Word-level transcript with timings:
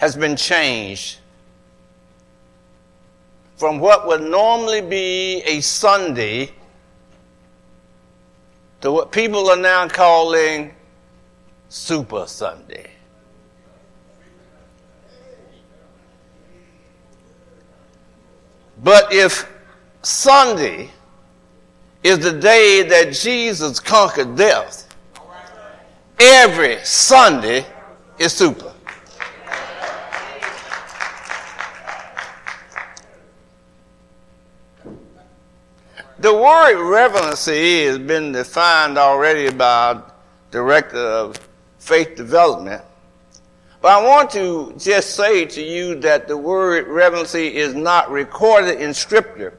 has 0.00 0.16
been 0.16 0.34
changed 0.34 1.18
from 3.56 3.78
what 3.78 4.06
would 4.06 4.22
normally 4.22 4.80
be 4.80 5.42
a 5.44 5.60
Sunday 5.60 6.50
to 8.80 8.90
what 8.90 9.12
people 9.12 9.50
are 9.50 9.58
now 9.58 9.86
calling 9.86 10.74
Super 11.68 12.26
Sunday. 12.26 12.90
But 18.82 19.12
if 19.12 19.46
Sunday 20.00 20.88
is 22.02 22.20
the 22.20 22.32
day 22.32 22.84
that 22.84 23.12
Jesus 23.12 23.78
conquered 23.78 24.34
death, 24.34 24.88
every 26.18 26.82
Sunday 26.84 27.66
is 28.18 28.32
super. 28.32 28.69
The 36.20 36.34
word 36.34 36.78
relevancy 36.78 37.86
has 37.86 37.96
been 37.96 38.32
defined 38.32 38.98
already 38.98 39.50
by 39.50 40.02
director 40.50 40.98
of 40.98 41.38
faith 41.78 42.14
development. 42.14 42.82
But 43.80 43.92
I 43.92 44.06
want 44.06 44.30
to 44.32 44.74
just 44.76 45.16
say 45.16 45.46
to 45.46 45.62
you 45.62 45.94
that 46.00 46.28
the 46.28 46.36
word 46.36 46.88
relevancy 46.88 47.56
is 47.56 47.74
not 47.74 48.10
recorded 48.10 48.82
in 48.82 48.92
scripture. 48.92 49.56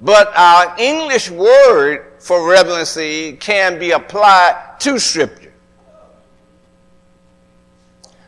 But 0.00 0.32
our 0.34 0.74
English 0.78 1.30
word 1.30 2.14
for 2.20 2.48
relevancy 2.48 3.34
can 3.34 3.78
be 3.78 3.90
applied 3.90 4.76
to 4.78 4.98
scripture. 4.98 5.52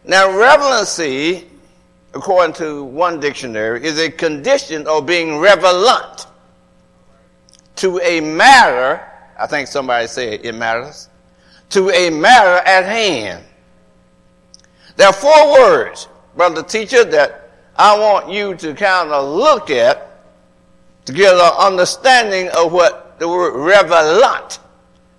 Now, 0.04 0.36
relevancy, 0.36 1.46
according 2.12 2.56
to 2.56 2.84
one 2.84 3.20
dictionary, 3.20 3.86
is 3.86 3.98
a 3.98 4.10
condition 4.10 4.86
of 4.86 5.06
being 5.06 5.38
relevant 5.38 6.26
to 7.76 8.00
a 8.00 8.20
matter, 8.20 9.02
I 9.38 9.46
think 9.46 9.68
somebody 9.68 10.06
said 10.06 10.40
it 10.44 10.54
matters, 10.54 11.08
to 11.70 11.90
a 11.90 12.10
matter 12.10 12.66
at 12.66 12.84
hand. 12.84 13.44
There 14.96 15.06
are 15.06 15.12
four 15.12 15.52
words, 15.52 16.08
brother 16.34 16.62
teacher, 16.62 17.04
that 17.04 17.50
I 17.76 17.98
want 17.98 18.30
you 18.30 18.54
to 18.56 18.74
kind 18.74 19.10
of 19.10 19.36
look 19.36 19.70
at 19.70 20.22
to 21.04 21.12
get 21.12 21.34
an 21.34 21.52
understanding 21.58 22.48
of 22.56 22.72
what 22.72 23.18
the 23.18 23.28
word 23.28 23.54
relevant 23.54 24.58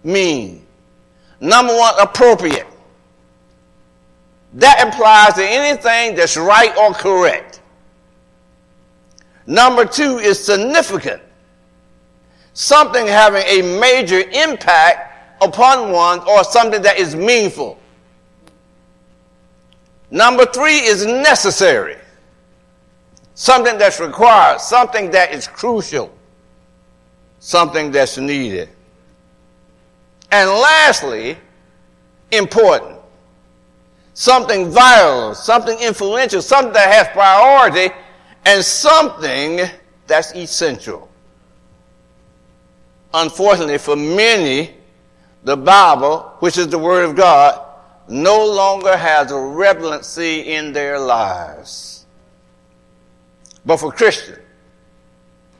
means. 0.04 0.64
Number 1.40 1.76
one, 1.76 1.94
appropriate. 2.00 2.66
That 4.54 4.82
implies 4.84 5.36
that 5.36 5.48
anything 5.48 6.16
that's 6.16 6.36
right 6.36 6.76
or 6.78 6.94
correct. 6.94 7.62
Number 9.46 9.86
two 9.86 10.18
is 10.18 10.44
significant 10.44 11.22
something 12.58 13.06
having 13.06 13.44
a 13.44 13.80
major 13.80 14.20
impact 14.32 15.44
upon 15.44 15.92
one 15.92 16.20
or 16.28 16.44
something 16.44 16.82
that 16.82 16.98
is 16.98 17.16
meaningful. 17.16 17.78
Number 20.10 20.44
three 20.44 20.80
is 20.80 21.06
necessary. 21.06 21.98
Something 23.36 23.78
that's 23.78 24.00
required, 24.00 24.60
something 24.60 25.12
that 25.12 25.32
is 25.32 25.48
crucial, 25.48 26.12
something 27.38 27.92
that's 27.92 28.18
needed. 28.18 28.70
And 30.32 30.50
lastly, 30.50 31.38
important. 32.32 32.98
Something 34.16 34.72
vital, 34.72 35.36
something 35.36 35.78
influential, 35.78 36.42
something 36.42 36.74
that 36.74 36.92
has 36.92 37.08
priority, 37.10 37.94
and 38.46 38.66
something 38.66 39.60
that's 40.08 40.34
essential. 40.34 41.08
Unfortunately, 43.14 43.78
for 43.78 43.96
many, 43.96 44.76
the 45.44 45.56
Bible, 45.56 46.34
which 46.40 46.58
is 46.58 46.68
the 46.68 46.78
Word 46.78 47.06
of 47.06 47.16
God, 47.16 47.64
no 48.10 48.46
longer 48.46 48.96
has 48.96 49.32
a 49.32 49.40
relevancy 49.40 50.54
in 50.54 50.74
their 50.74 51.00
lives. 51.00 52.06
But 53.66 53.78
for 53.78 53.92
Christians, 53.92 54.40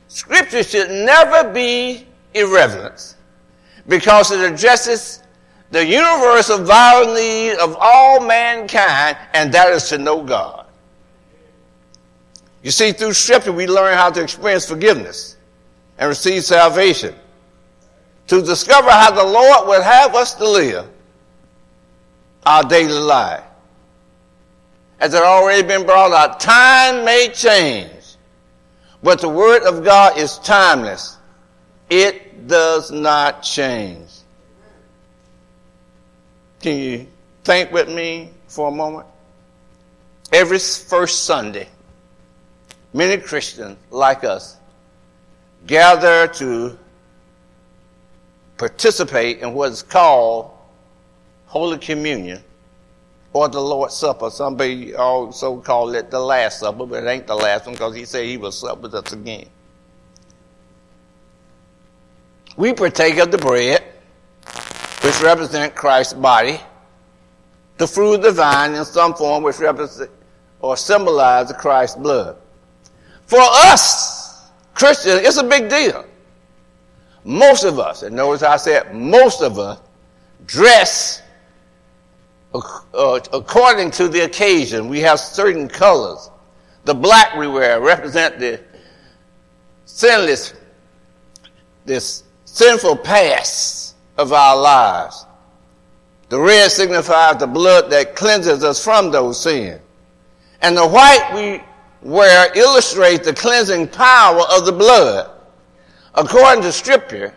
Scripture 0.08 0.62
should 0.62 0.90
never 0.90 1.52
be 1.52 2.06
irrelevant 2.34 3.16
because 3.86 4.30
it 4.30 4.40
addresses 4.40 5.22
the 5.70 5.84
universal 5.84 6.64
vital 6.64 7.14
need 7.14 7.58
of 7.58 7.76
all 7.78 8.20
mankind, 8.20 9.18
and 9.34 9.52
that 9.52 9.70
is 9.70 9.88
to 9.90 9.98
know 9.98 10.22
God. 10.22 10.66
You 12.62 12.70
see, 12.70 12.92
through 12.92 13.12
Scripture, 13.12 13.52
we 13.52 13.66
learn 13.66 13.94
how 13.94 14.10
to 14.10 14.22
experience 14.22 14.66
forgiveness 14.66 15.36
and 15.98 16.08
receive 16.08 16.44
salvation 16.44 17.14
to 18.28 18.42
discover 18.42 18.90
how 18.90 19.10
the 19.10 19.24
Lord 19.24 19.68
would 19.68 19.82
have 19.82 20.14
us 20.14 20.34
to 20.34 20.48
live 20.48 20.86
our 22.46 22.62
daily 22.62 22.92
life. 22.92 23.42
As 25.00 25.14
it 25.14 25.22
already 25.22 25.66
been 25.66 25.84
brought 25.84 26.12
out, 26.12 26.40
time 26.40 27.04
may 27.04 27.30
change, 27.32 27.90
but 29.02 29.20
the 29.20 29.28
Word 29.28 29.62
of 29.62 29.84
God 29.84 30.18
is 30.18 30.38
timeless. 30.38 31.16
It 31.88 32.46
does 32.46 32.90
not 32.90 33.42
change. 33.42 34.08
Can 36.60 36.76
you 36.76 37.06
think 37.44 37.72
with 37.72 37.88
me 37.88 38.30
for 38.48 38.68
a 38.68 38.72
moment? 38.72 39.06
Every 40.32 40.58
first 40.58 41.24
Sunday, 41.24 41.68
many 42.92 43.16
Christians 43.22 43.78
like 43.90 44.24
us 44.24 44.56
gather 45.66 46.26
to 46.26 46.78
participate 48.58 49.38
in 49.38 49.54
what's 49.54 49.82
called 49.82 50.50
Holy 51.46 51.78
Communion 51.78 52.42
or 53.32 53.48
the 53.48 53.60
Lord's 53.60 53.94
Supper. 53.94 54.30
Somebody 54.30 54.94
also 54.94 55.60
call 55.60 55.94
it 55.94 56.10
the 56.10 56.18
Last 56.18 56.60
Supper, 56.60 56.84
but 56.84 57.04
it 57.04 57.06
ain't 57.06 57.26
the 57.26 57.36
last 57.36 57.66
one 57.66 57.74
because 57.74 57.94
he 57.94 58.04
said 58.04 58.26
he 58.26 58.36
will 58.36 58.52
sup 58.52 58.80
with 58.80 58.94
us 58.94 59.12
again. 59.12 59.48
We 62.56 62.72
partake 62.72 63.18
of 63.18 63.30
the 63.30 63.38
bread, 63.38 63.84
which 65.02 65.22
represent 65.22 65.76
Christ's 65.76 66.14
body, 66.14 66.60
the 67.76 67.86
fruit 67.86 68.14
of 68.14 68.22
the 68.22 68.32
vine 68.32 68.74
in 68.74 68.84
some 68.84 69.14
form, 69.14 69.44
which 69.44 69.60
represent 69.60 70.10
or 70.60 70.76
symbolize 70.76 71.52
Christ's 71.52 71.96
blood. 71.96 72.36
For 73.26 73.38
us, 73.38 74.50
Christians, 74.74 75.20
it's 75.22 75.36
a 75.36 75.44
big 75.44 75.68
deal. 75.68 76.04
Most 77.24 77.64
of 77.64 77.78
us, 77.78 78.02
and 78.02 78.14
notice 78.14 78.42
I 78.42 78.56
said 78.56 78.94
most 78.94 79.42
of 79.42 79.58
us, 79.58 79.80
dress 80.46 81.22
uh, 82.54 83.20
according 83.32 83.90
to 83.92 84.08
the 84.08 84.20
occasion. 84.20 84.88
We 84.88 85.00
have 85.00 85.20
certain 85.20 85.68
colors. 85.68 86.30
The 86.84 86.94
black 86.94 87.36
we 87.36 87.46
wear 87.46 87.80
represent 87.80 88.38
the 88.38 88.60
sinless, 89.84 90.54
this 91.84 92.24
sinful 92.46 92.96
past 92.96 93.94
of 94.16 94.32
our 94.32 94.56
lives. 94.56 95.26
The 96.30 96.38
red 96.38 96.70
signifies 96.70 97.38
the 97.38 97.46
blood 97.46 97.90
that 97.90 98.16
cleanses 98.16 98.64
us 98.64 98.82
from 98.82 99.10
those 99.10 99.42
sins. 99.42 99.80
And 100.60 100.76
the 100.76 100.86
white 100.86 101.30
we 101.34 101.62
wear 102.08 102.50
illustrates 102.56 103.26
the 103.26 103.34
cleansing 103.34 103.88
power 103.88 104.42
of 104.50 104.66
the 104.66 104.72
blood 104.72 105.30
according 106.18 106.62
to 106.64 106.72
Scripture, 106.72 107.34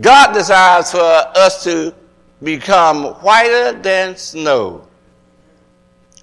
God 0.00 0.32
desires 0.34 0.90
for 0.90 1.00
us 1.00 1.64
to 1.64 1.94
become 2.42 3.04
whiter 3.22 3.72
than 3.80 4.16
snow. 4.16 4.86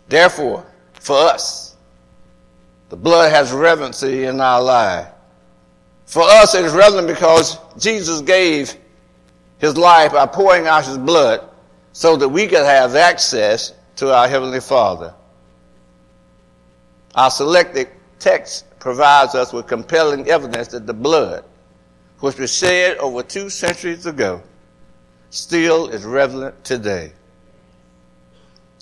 Therefore, 0.08 0.66
for 0.94 1.18
us, 1.18 1.76
the 2.90 2.96
blood 2.96 3.32
has 3.32 3.52
relevancy 3.52 4.26
in 4.26 4.40
our 4.40 4.62
life. 4.62 5.08
For 6.06 6.22
us, 6.22 6.54
it 6.54 6.64
is 6.64 6.74
relevant 6.74 7.08
because 7.08 7.58
Jesus 7.80 8.22
gave 8.22 8.76
his 9.58 9.76
life 9.76 10.12
by 10.12 10.28
pouring 10.28 10.68
out 10.68 10.86
his 10.86 11.00
blood 11.00 11.50
so 11.94 12.16
that 12.18 12.30
we 12.30 12.46
could 12.46 12.66
have 12.66 12.96
access 12.96 13.74
to 13.96 14.14
our 14.14 14.28
Heavenly 14.28 14.60
Father. 14.60 15.16
Our 17.16 17.32
selected 17.32 17.88
text 18.20 18.66
provides 18.84 19.34
us 19.34 19.54
with 19.54 19.66
compelling 19.66 20.28
evidence 20.28 20.68
that 20.68 20.86
the 20.86 20.94
blood, 20.94 21.46
which 22.20 22.38
was 22.38 22.54
shed 22.54 22.98
over 22.98 23.24
two 23.24 23.50
centuries 23.50 24.06
ago, 24.06 24.44
still 25.30 25.88
is 25.88 26.04
relevant 26.04 26.62
today. 26.66 27.14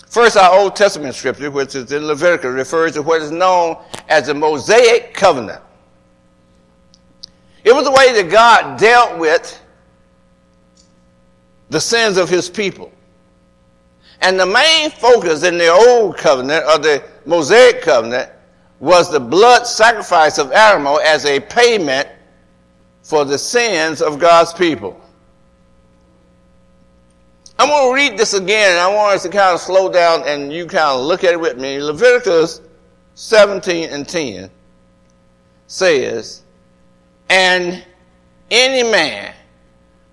First, 0.07 0.37
our 0.37 0.57
Old 0.57 0.75
Testament 0.75 1.13
scripture, 1.13 1.51
which 1.51 1.75
is 1.75 1.91
in 1.91 2.07
Leviticus, 2.07 2.51
refers 2.51 2.93
to 2.93 3.03
what 3.03 3.21
is 3.21 3.29
known 3.29 3.77
as 4.09 4.25
the 4.25 4.33
Mosaic 4.33 5.13
covenant. 5.13 5.61
It 7.63 7.71
was 7.71 7.83
the 7.83 7.91
way 7.91 8.19
that 8.19 8.31
God 8.31 8.79
dealt 8.79 9.19
with 9.19 9.61
the 11.69 11.79
sins 11.79 12.17
of 12.17 12.27
his 12.27 12.49
people. 12.49 12.91
And 14.21 14.39
the 14.39 14.47
main 14.47 14.89
focus 14.89 15.43
in 15.43 15.59
the 15.59 15.69
old 15.69 16.17
covenant 16.17 16.65
or 16.65 16.79
the 16.79 17.03
Mosaic 17.27 17.83
covenant 17.83 18.31
was 18.81 19.11
the 19.11 19.19
blood 19.19 19.65
sacrifice 19.65 20.39
of 20.39 20.51
animal 20.51 20.99
as 21.01 21.23
a 21.25 21.39
payment 21.39 22.09
for 23.03 23.23
the 23.23 23.37
sins 23.37 24.01
of 24.01 24.19
God's 24.19 24.51
people. 24.53 24.99
I'm 27.59 27.69
going 27.69 27.89
to 27.89 27.95
read 27.95 28.17
this 28.17 28.33
again, 28.33 28.71
and 28.71 28.79
I 28.79 28.91
want 28.91 29.15
us 29.15 29.23
to 29.23 29.29
kind 29.29 29.53
of 29.53 29.61
slow 29.61 29.91
down 29.91 30.23
and 30.25 30.51
you 30.51 30.65
kind 30.65 30.99
of 30.99 31.05
look 31.05 31.23
at 31.23 31.31
it 31.31 31.39
with 31.39 31.59
me. 31.59 31.79
Leviticus 31.79 32.59
17 33.13 33.89
and 33.91 34.09
10 34.09 34.49
says, 35.67 36.41
And 37.29 37.85
any 38.49 38.89
man 38.89 39.31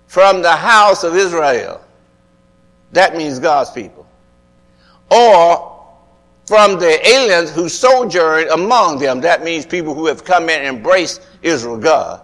from 0.05 0.43
the 0.43 0.55
house 0.55 1.03
of 1.03 1.15
Israel, 1.15 1.83
that 2.91 3.17
means 3.17 3.39
God's 3.39 3.71
people, 3.71 4.05
or 5.09 5.78
from 6.49 6.79
the 6.79 7.07
aliens 7.07 7.51
who 7.51 7.69
sojourn 7.69 8.49
among 8.49 8.97
them, 8.97 9.21
that 9.21 9.43
means 9.43 9.67
people 9.67 9.93
who 9.93 10.07
have 10.07 10.23
come 10.23 10.49
in 10.49 10.61
and 10.61 10.77
embraced 10.77 11.21
Israel 11.43 11.77
God, 11.77 12.23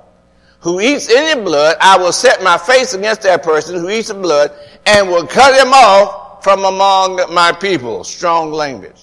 who 0.62 0.81
eats 0.81 1.12
any 1.12 1.39
blood, 1.39 1.77
I 1.80 1.95
will 1.95 2.12
set 2.12 2.42
my 2.42 2.57
face 2.57 2.95
against 2.95 3.22
that 3.22 3.44
person 3.44 3.80
who 3.80 3.88
eats 3.88 4.07
the 4.07 4.16
blood 4.16 4.51
and 4.88 5.07
will 5.07 5.27
cut 5.27 5.54
him 5.62 5.72
off 5.74 6.44
from 6.44 6.66
among 6.66 7.18
my 7.36 7.51
people. 7.51 8.04
Strong 8.04 8.51
language. 8.51 9.00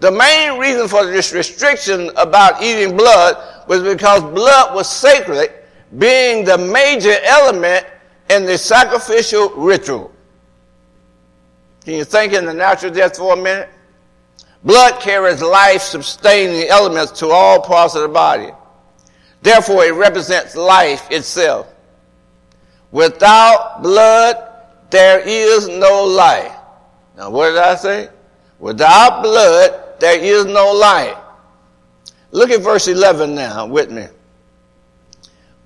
The 0.00 0.10
main 0.10 0.60
reason 0.60 0.88
for 0.88 1.06
this 1.06 1.32
restriction 1.32 2.10
about 2.18 2.62
eating 2.62 2.98
blood 2.98 3.66
was 3.66 3.82
because 3.82 4.20
blood 4.20 4.74
was 4.74 4.90
sacred, 4.90 5.50
being 5.96 6.44
the 6.44 6.58
major 6.58 7.16
element 7.24 7.86
in 8.28 8.44
the 8.44 8.58
sacrificial 8.58 9.48
ritual. 9.56 10.12
Can 11.82 11.94
you 11.94 12.04
think 12.04 12.34
in 12.34 12.44
the 12.44 12.52
natural 12.52 12.92
death 12.92 13.16
for 13.16 13.32
a 13.32 13.42
minute? 13.42 13.70
Blood 14.66 15.00
carries 15.00 15.40
life 15.40 15.80
sustaining 15.80 16.68
elements 16.68 17.12
to 17.20 17.28
all 17.28 17.62
parts 17.62 17.94
of 17.94 18.02
the 18.02 18.08
body. 18.08 18.50
Therefore, 19.40 19.84
it 19.84 19.94
represents 19.94 20.56
life 20.56 21.08
itself. 21.08 21.72
Without 22.90 23.80
blood, 23.80 24.36
there 24.90 25.20
is 25.20 25.68
no 25.68 26.04
life. 26.04 26.52
Now, 27.16 27.30
what 27.30 27.50
did 27.50 27.58
I 27.58 27.76
say? 27.76 28.08
Without 28.58 29.22
blood, 29.22 30.00
there 30.00 30.18
is 30.18 30.46
no 30.46 30.72
life. 30.72 31.16
Look 32.32 32.50
at 32.50 32.60
verse 32.60 32.88
11 32.88 33.36
now 33.36 33.66
with 33.66 33.92
me. 33.92 34.08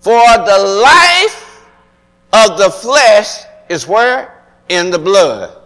For 0.01 0.21
the 0.21 0.83
life 0.85 1.67
of 2.35 2.59
the 2.59 2.69
flesh 2.69 3.45
is 3.71 3.89
where? 3.89 4.45
In 4.69 4.91
the 4.91 4.99
blood. 4.99 5.57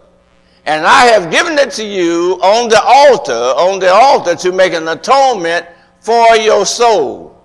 And 0.65 0.85
I 0.85 1.05
have 1.05 1.31
given 1.31 1.57
it 1.59 1.71
to 1.71 1.85
you 1.85 2.39
on 2.41 2.69
the 2.69 2.81
altar, 2.83 3.33
on 3.33 3.79
the 3.79 3.93
altar 3.93 4.35
to 4.35 4.51
make 4.51 4.73
an 4.73 4.87
atonement 4.87 5.67
for 5.99 6.35
your 6.37 6.65
soul. 6.65 7.39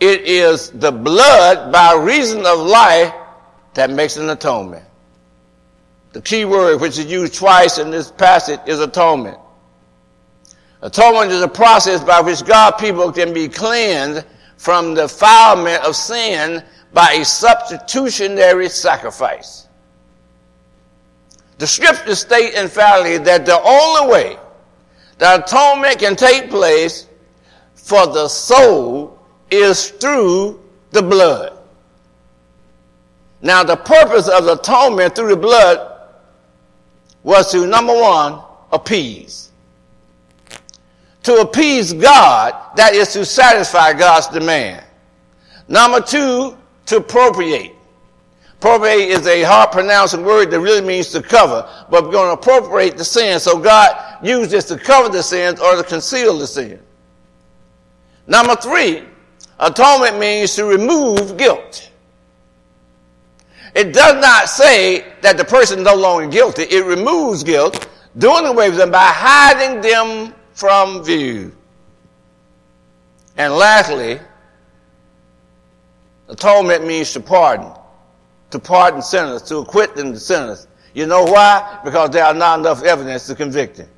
It 0.00 0.22
is 0.22 0.70
the 0.70 0.90
blood 0.90 1.72
by 1.72 1.94
reason 1.94 2.44
of 2.46 2.58
life 2.58 3.12
that 3.74 3.90
makes 3.90 4.16
an 4.16 4.28
atonement. 4.30 4.84
The 6.12 6.22
key 6.22 6.44
word 6.44 6.80
which 6.80 6.98
is 6.98 7.06
used 7.06 7.34
twice 7.34 7.78
in 7.78 7.90
this 7.90 8.10
passage 8.10 8.60
is 8.66 8.80
atonement. 8.80 9.38
Atonement 10.82 11.30
is 11.30 11.42
a 11.42 11.48
process 11.48 12.02
by 12.02 12.20
which 12.20 12.44
God 12.44 12.72
people 12.72 13.12
can 13.12 13.32
be 13.32 13.48
cleansed 13.48 14.26
from 14.56 14.94
the 14.94 15.02
defilement 15.02 15.84
of 15.84 15.94
sin 15.94 16.64
by 16.92 17.12
a 17.12 17.24
substitutionary 17.24 18.68
sacrifice. 18.68 19.67
The 21.58 21.66
scriptures 21.66 22.20
state 22.20 22.54
emphatically 22.54 23.18
that 23.18 23.44
the 23.44 23.60
only 23.60 24.12
way 24.12 24.38
that 25.18 25.48
atonement 25.48 25.98
can 25.98 26.14
take 26.14 26.48
place 26.48 27.06
for 27.74 28.06
the 28.06 28.28
soul 28.28 29.18
is 29.50 29.90
through 29.90 30.60
the 30.92 31.02
blood. 31.02 31.58
Now, 33.42 33.62
the 33.62 33.76
purpose 33.76 34.28
of 34.28 34.44
the 34.44 34.54
atonement 34.54 35.14
through 35.14 35.30
the 35.30 35.36
blood 35.36 36.08
was 37.22 37.50
to, 37.52 37.66
number 37.66 37.94
one, 37.94 38.40
appease. 38.72 39.50
To 41.24 41.40
appease 41.40 41.92
God, 41.92 42.54
that 42.76 42.94
is 42.94 43.12
to 43.12 43.24
satisfy 43.24 43.92
God's 43.92 44.28
demand. 44.28 44.84
Number 45.68 46.00
two, 46.00 46.56
to 46.86 46.96
appropriate. 46.96 47.74
Appropriate 48.58 49.06
is 49.06 49.24
a 49.28 49.44
hard 49.44 49.70
pronouncing 49.70 50.24
word 50.24 50.50
that 50.50 50.58
really 50.58 50.84
means 50.84 51.10
to 51.10 51.22
cover, 51.22 51.68
but 51.88 52.04
we're 52.04 52.10
going 52.10 52.36
to 52.36 52.40
appropriate 52.40 52.96
the 52.96 53.04
sin. 53.04 53.38
So 53.38 53.60
God 53.60 54.18
used 54.20 54.50
this 54.50 54.64
to 54.64 54.76
cover 54.76 55.08
the 55.08 55.22
sins 55.22 55.60
or 55.60 55.76
to 55.76 55.84
conceal 55.84 56.36
the 56.36 56.46
sin. 56.46 56.80
Number 58.26 58.56
three, 58.56 59.04
atonement 59.60 60.18
means 60.18 60.56
to 60.56 60.64
remove 60.64 61.36
guilt. 61.36 61.88
It 63.76 63.92
does 63.92 64.20
not 64.20 64.48
say 64.48 65.04
that 65.20 65.36
the 65.36 65.44
person 65.44 65.78
is 65.78 65.84
no 65.84 65.94
longer 65.94 66.26
guilty. 66.26 66.62
It 66.62 66.84
removes 66.84 67.44
guilt, 67.44 67.88
doing 68.16 68.44
away 68.44 68.70
with 68.70 68.78
them 68.78 68.90
by 68.90 69.06
hiding 69.06 69.80
them 69.82 70.34
from 70.54 71.04
view. 71.04 71.54
And 73.36 73.54
lastly, 73.54 74.18
atonement 76.28 76.84
means 76.84 77.12
to 77.12 77.20
pardon 77.20 77.72
to 78.50 78.58
pardon 78.58 79.02
sinners, 79.02 79.42
to 79.42 79.58
acquit 79.58 79.94
them 79.94 80.12
to 80.12 80.20
sinners. 80.20 80.66
You 80.94 81.06
know 81.06 81.24
why? 81.24 81.80
Because 81.84 82.10
there 82.10 82.24
are 82.24 82.34
not 82.34 82.60
enough 82.60 82.82
evidence 82.82 83.26
to 83.26 83.34
convict 83.34 83.76
him. 83.76 83.88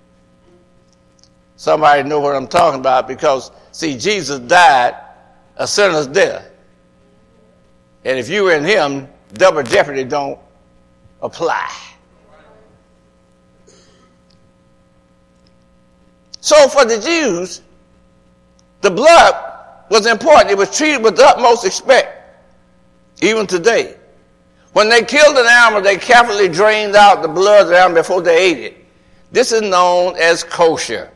Somebody 1.56 2.08
know 2.08 2.20
what 2.20 2.34
I'm 2.34 2.48
talking 2.48 2.80
about 2.80 3.06
because, 3.06 3.50
see, 3.70 3.96
Jesus 3.96 4.38
died 4.40 4.94
a 5.56 5.66
sinner's 5.66 6.06
death. 6.06 6.50
And 8.04 8.18
if 8.18 8.28
you 8.28 8.44
were 8.44 8.54
in 8.54 8.64
him, 8.64 9.08
double 9.34 9.62
jeopardy 9.62 10.04
don't 10.04 10.38
apply. 11.22 11.70
So 16.40 16.68
for 16.68 16.86
the 16.86 16.98
Jews, 16.98 17.60
the 18.80 18.90
blood 18.90 19.34
was 19.90 20.06
important. 20.06 20.50
It 20.50 20.56
was 20.56 20.74
treated 20.74 21.02
with 21.02 21.16
the 21.16 21.26
utmost 21.26 21.64
respect, 21.64 22.42
even 23.20 23.46
today. 23.46 23.96
When 24.72 24.88
they 24.88 25.02
killed 25.02 25.36
an 25.36 25.46
animal, 25.46 25.82
they 25.82 25.96
carefully 25.96 26.48
drained 26.48 26.94
out 26.94 27.22
the 27.22 27.28
blood 27.28 27.72
animal 27.72 28.02
before 28.02 28.22
they 28.22 28.50
ate 28.50 28.58
it. 28.58 28.84
This 29.32 29.52
is 29.52 29.62
known 29.62 30.16
as 30.16 30.44
kosher. 30.44 31.10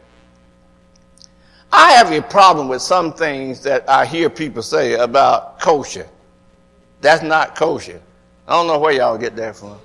I 1.72 1.92
have 1.92 2.12
a 2.12 2.22
problem 2.22 2.68
with 2.68 2.82
some 2.82 3.12
things 3.12 3.60
that 3.62 3.88
I 3.88 4.06
hear 4.06 4.30
people 4.30 4.62
say 4.62 4.94
about 4.94 5.58
kosher. 5.60 6.06
That's 7.00 7.22
not 7.22 7.56
kosher. 7.56 8.00
I 8.46 8.52
don't 8.52 8.66
know 8.66 8.78
where 8.78 8.92
y'all 8.92 9.18
get 9.18 9.34
that 9.36 9.56
from. 9.56 9.78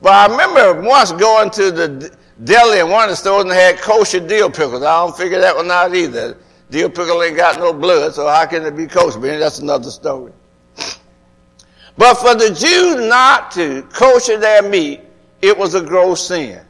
But 0.00 0.12
I 0.12 0.26
remember 0.26 0.82
once 0.82 1.12
going 1.12 1.50
to 1.50 1.70
the 1.70 2.16
deli 2.44 2.78
in 2.78 2.88
one 2.88 3.04
of 3.04 3.10
the 3.10 3.16
stores 3.16 3.42
and 3.42 3.50
they 3.50 3.62
had 3.62 3.78
kosher 3.78 4.20
dill 4.20 4.50
pickles. 4.50 4.82
I 4.82 5.04
don't 5.04 5.16
figure 5.16 5.40
that 5.40 5.56
one 5.56 5.70
out 5.70 5.94
either. 5.94 6.36
Dill 6.70 6.88
pickle 6.88 7.22
ain't 7.22 7.36
got 7.36 7.58
no 7.58 7.72
blood, 7.72 8.14
so 8.14 8.28
how 8.28 8.46
can 8.46 8.64
it 8.64 8.76
be 8.76 8.86
kosher? 8.86 9.18
But 9.18 9.38
that's 9.38 9.58
another 9.58 9.90
story. 9.90 10.32
But 11.96 12.14
for 12.14 12.34
the 12.34 12.54
Jews 12.54 13.08
not 13.08 13.50
to 13.52 13.82
kosher 13.92 14.38
their 14.38 14.62
meat, 14.62 15.00
it 15.42 15.56
was 15.56 15.74
a 15.74 15.82
gross 15.82 16.28
sin. 16.28 16.60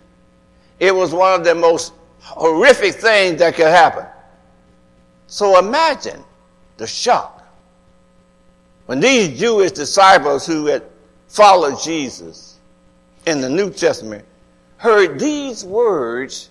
It 0.79 0.95
was 0.95 1.13
one 1.13 1.39
of 1.39 1.45
the 1.45 1.55
most 1.55 1.93
horrific 2.21 2.95
things 2.95 3.39
that 3.39 3.55
could 3.55 3.67
happen. 3.67 4.07
So 5.27 5.59
imagine 5.59 6.25
the 6.77 6.87
shock 6.87 7.47
when 8.87 8.99
these 8.99 9.39
Jewish 9.39 9.71
disciples 9.73 10.47
who 10.47 10.67
had 10.67 10.83
followed 11.29 11.81
Jesus 11.81 12.59
in 13.27 13.41
the 13.41 13.49
New 13.49 13.71
Testament 13.71 14.25
heard 14.79 15.21
these 15.21 15.65
words 15.65 16.51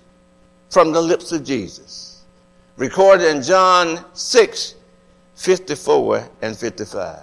from 0.70 0.92
the 0.92 1.02
lips 1.02 1.32
of 1.32 1.44
Jesus, 1.44 2.24
recorded 2.78 3.28
in 3.28 3.42
John 3.42 4.06
6 4.14 4.76
54 5.36 6.30
and 6.42 6.56
55. 6.56 7.20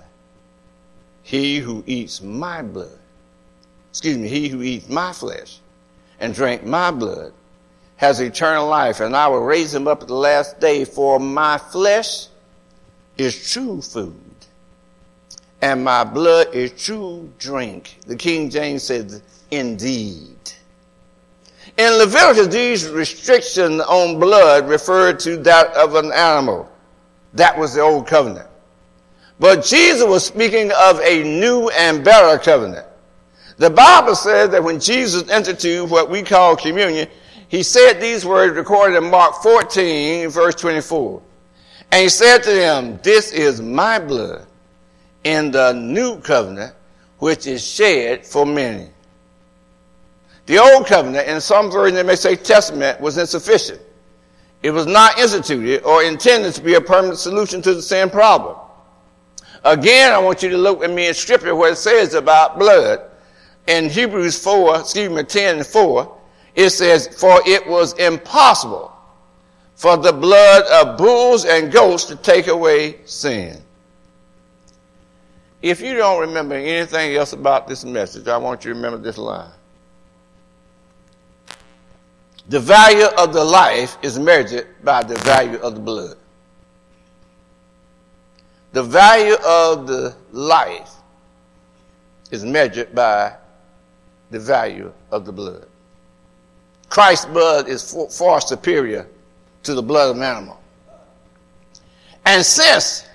He 1.26 1.58
who 1.58 1.82
eats 1.88 2.22
my 2.22 2.62
blood, 2.62 3.00
excuse 3.90 4.16
me, 4.16 4.28
he 4.28 4.46
who 4.46 4.62
eats 4.62 4.88
my 4.88 5.12
flesh 5.12 5.58
and 6.20 6.32
drink 6.32 6.62
my 6.62 6.92
blood 6.92 7.32
has 7.96 8.20
eternal 8.20 8.68
life, 8.68 9.00
and 9.00 9.16
I 9.16 9.26
will 9.26 9.42
raise 9.42 9.74
him 9.74 9.88
up 9.88 10.02
at 10.02 10.06
the 10.06 10.14
last 10.14 10.60
day, 10.60 10.84
for 10.84 11.18
my 11.18 11.58
flesh 11.58 12.28
is 13.18 13.50
true 13.50 13.82
food, 13.82 14.14
and 15.60 15.82
my 15.82 16.04
blood 16.04 16.54
is 16.54 16.70
true 16.80 17.28
drink. 17.40 17.98
The 18.06 18.14
King 18.14 18.48
James 18.48 18.84
says, 18.84 19.20
indeed. 19.50 20.38
In 21.76 21.92
Leviticus, 21.98 22.46
these 22.54 22.88
restrictions 22.88 23.80
on 23.80 24.20
blood 24.20 24.68
referred 24.68 25.18
to 25.20 25.38
that 25.38 25.74
of 25.74 25.96
an 25.96 26.12
animal. 26.12 26.70
That 27.32 27.58
was 27.58 27.74
the 27.74 27.80
old 27.80 28.06
covenant. 28.06 28.48
But 29.38 29.64
Jesus 29.64 30.06
was 30.06 30.24
speaking 30.24 30.72
of 30.72 31.00
a 31.00 31.22
new 31.22 31.68
and 31.70 32.04
better 32.04 32.38
covenant. 32.42 32.86
The 33.58 33.70
Bible 33.70 34.14
says 34.14 34.50
that 34.50 34.62
when 34.62 34.80
Jesus 34.80 35.28
entered 35.30 35.58
to 35.60 35.86
what 35.86 36.10
we 36.10 36.22
call 36.22 36.56
communion, 36.56 37.08
he 37.48 37.62
said 37.62 38.00
these 38.00 38.24
words 38.24 38.56
recorded 38.56 38.96
in 38.96 39.10
Mark 39.10 39.42
14, 39.42 40.28
verse 40.28 40.54
24. 40.56 41.22
And 41.92 42.02
he 42.02 42.08
said 42.08 42.42
to 42.42 42.50
them, 42.50 42.98
This 43.02 43.32
is 43.32 43.60
my 43.60 43.98
blood 43.98 44.46
in 45.24 45.50
the 45.50 45.72
new 45.72 46.20
covenant, 46.20 46.74
which 47.18 47.46
is 47.46 47.66
shed 47.66 48.26
for 48.26 48.44
many. 48.44 48.88
The 50.46 50.58
old 50.58 50.86
covenant, 50.86 51.28
in 51.28 51.40
some 51.40 51.70
versions 51.70 51.96
they 51.96 52.02
may 52.02 52.16
say 52.16 52.36
testament, 52.36 53.00
was 53.00 53.18
insufficient. 53.18 53.80
It 54.62 54.70
was 54.70 54.86
not 54.86 55.18
instituted 55.18 55.82
or 55.82 56.02
intended 56.02 56.54
to 56.54 56.62
be 56.62 56.74
a 56.74 56.80
permanent 56.80 57.18
solution 57.18 57.62
to 57.62 57.74
the 57.74 57.82
sin 57.82 58.10
problem. 58.10 58.56
Again, 59.66 60.12
I 60.12 60.18
want 60.18 60.44
you 60.44 60.48
to 60.50 60.56
look 60.56 60.84
at 60.84 60.90
me 60.92 61.08
in 61.08 61.14
scripture 61.14 61.56
where 61.56 61.72
it 61.72 61.76
says 61.76 62.14
about 62.14 62.56
blood. 62.56 63.00
In 63.66 63.90
Hebrews 63.90 64.38
4, 64.38 64.80
excuse 64.80 65.10
me, 65.10 65.24
10 65.24 65.56
and 65.56 65.66
4, 65.66 66.18
it 66.54 66.70
says, 66.70 67.08
For 67.18 67.42
it 67.44 67.66
was 67.66 67.92
impossible 67.94 68.92
for 69.74 69.96
the 69.96 70.12
blood 70.12 70.62
of 70.70 70.96
bulls 70.96 71.44
and 71.44 71.72
goats 71.72 72.04
to 72.04 72.14
take 72.14 72.46
away 72.46 73.04
sin. 73.06 73.60
If 75.62 75.80
you 75.80 75.94
don't 75.94 76.20
remember 76.20 76.54
anything 76.54 77.16
else 77.16 77.32
about 77.32 77.66
this 77.66 77.84
message, 77.84 78.28
I 78.28 78.36
want 78.36 78.64
you 78.64 78.70
to 78.70 78.76
remember 78.76 78.98
this 78.98 79.18
line. 79.18 79.50
The 82.48 82.60
value 82.60 83.06
of 83.18 83.32
the 83.32 83.42
life 83.42 83.98
is 84.02 84.16
measured 84.16 84.68
by 84.84 85.02
the 85.02 85.16
value 85.16 85.58
of 85.58 85.74
the 85.74 85.80
blood. 85.80 86.16
The 88.76 88.82
value 88.82 89.36
of 89.42 89.86
the 89.86 90.14
life 90.32 90.90
is 92.30 92.44
measured 92.44 92.94
by 92.94 93.34
the 94.30 94.38
value 94.38 94.92
of 95.10 95.24
the 95.24 95.32
blood. 95.32 95.66
Christ's 96.90 97.24
blood 97.24 97.70
is 97.70 97.96
far 98.10 98.38
superior 98.42 99.08
to 99.62 99.72
the 99.72 99.82
blood 99.82 100.10
of 100.10 100.16
an 100.18 100.22
animal. 100.22 100.60
And 102.26 102.44
since 102.44 103.08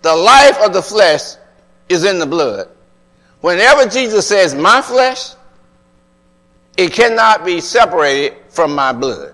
the 0.00 0.16
life 0.16 0.56
of 0.62 0.72
the 0.72 0.80
flesh 0.80 1.34
is 1.90 2.06
in 2.06 2.18
the 2.18 2.24
blood, 2.24 2.70
whenever 3.42 3.86
Jesus 3.86 4.26
says, 4.26 4.54
my 4.54 4.80
flesh, 4.80 5.32
it 6.78 6.94
cannot 6.94 7.44
be 7.44 7.60
separated 7.60 8.38
from 8.48 8.74
my 8.74 8.94
blood. 8.94 9.33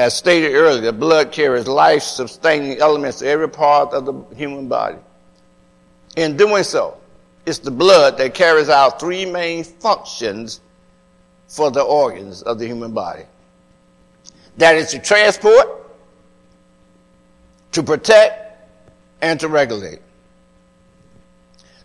As 0.00 0.14
stated 0.14 0.54
earlier, 0.54 0.80
the 0.80 0.94
blood 0.94 1.30
carries 1.30 1.66
life 1.66 2.02
sustaining 2.02 2.78
elements 2.78 3.18
to 3.18 3.26
every 3.26 3.50
part 3.50 3.92
of 3.92 4.06
the 4.06 4.34
human 4.34 4.66
body. 4.66 4.96
In 6.16 6.38
doing 6.38 6.64
so, 6.64 6.96
it's 7.44 7.58
the 7.58 7.70
blood 7.70 8.16
that 8.16 8.32
carries 8.32 8.70
out 8.70 8.98
three 8.98 9.26
main 9.26 9.62
functions 9.62 10.62
for 11.48 11.70
the 11.70 11.82
organs 11.82 12.40
of 12.40 12.58
the 12.58 12.66
human 12.66 12.94
body. 12.94 13.24
That 14.56 14.74
is 14.76 14.90
to 14.92 15.00
transport, 15.00 15.68
to 17.72 17.82
protect, 17.82 18.70
and 19.20 19.38
to 19.38 19.48
regulate. 19.48 20.00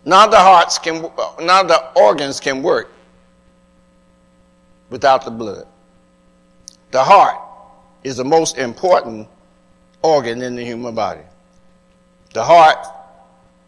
None 0.06 0.24
of 0.24 0.30
the 0.30 0.40
hearts 0.40 0.78
can, 0.78 1.02
none 1.38 1.66
of 1.66 1.68
the 1.68 2.00
organs 2.00 2.40
can 2.40 2.62
work 2.62 2.90
without 4.88 5.26
the 5.26 5.30
blood. 5.30 5.66
The 6.92 7.04
heart 7.04 7.45
is 8.06 8.16
the 8.16 8.24
most 8.24 8.56
important 8.56 9.26
organ 10.00 10.40
in 10.40 10.54
the 10.54 10.64
human 10.64 10.94
body. 10.94 11.22
The 12.34 12.44
heart 12.44 12.86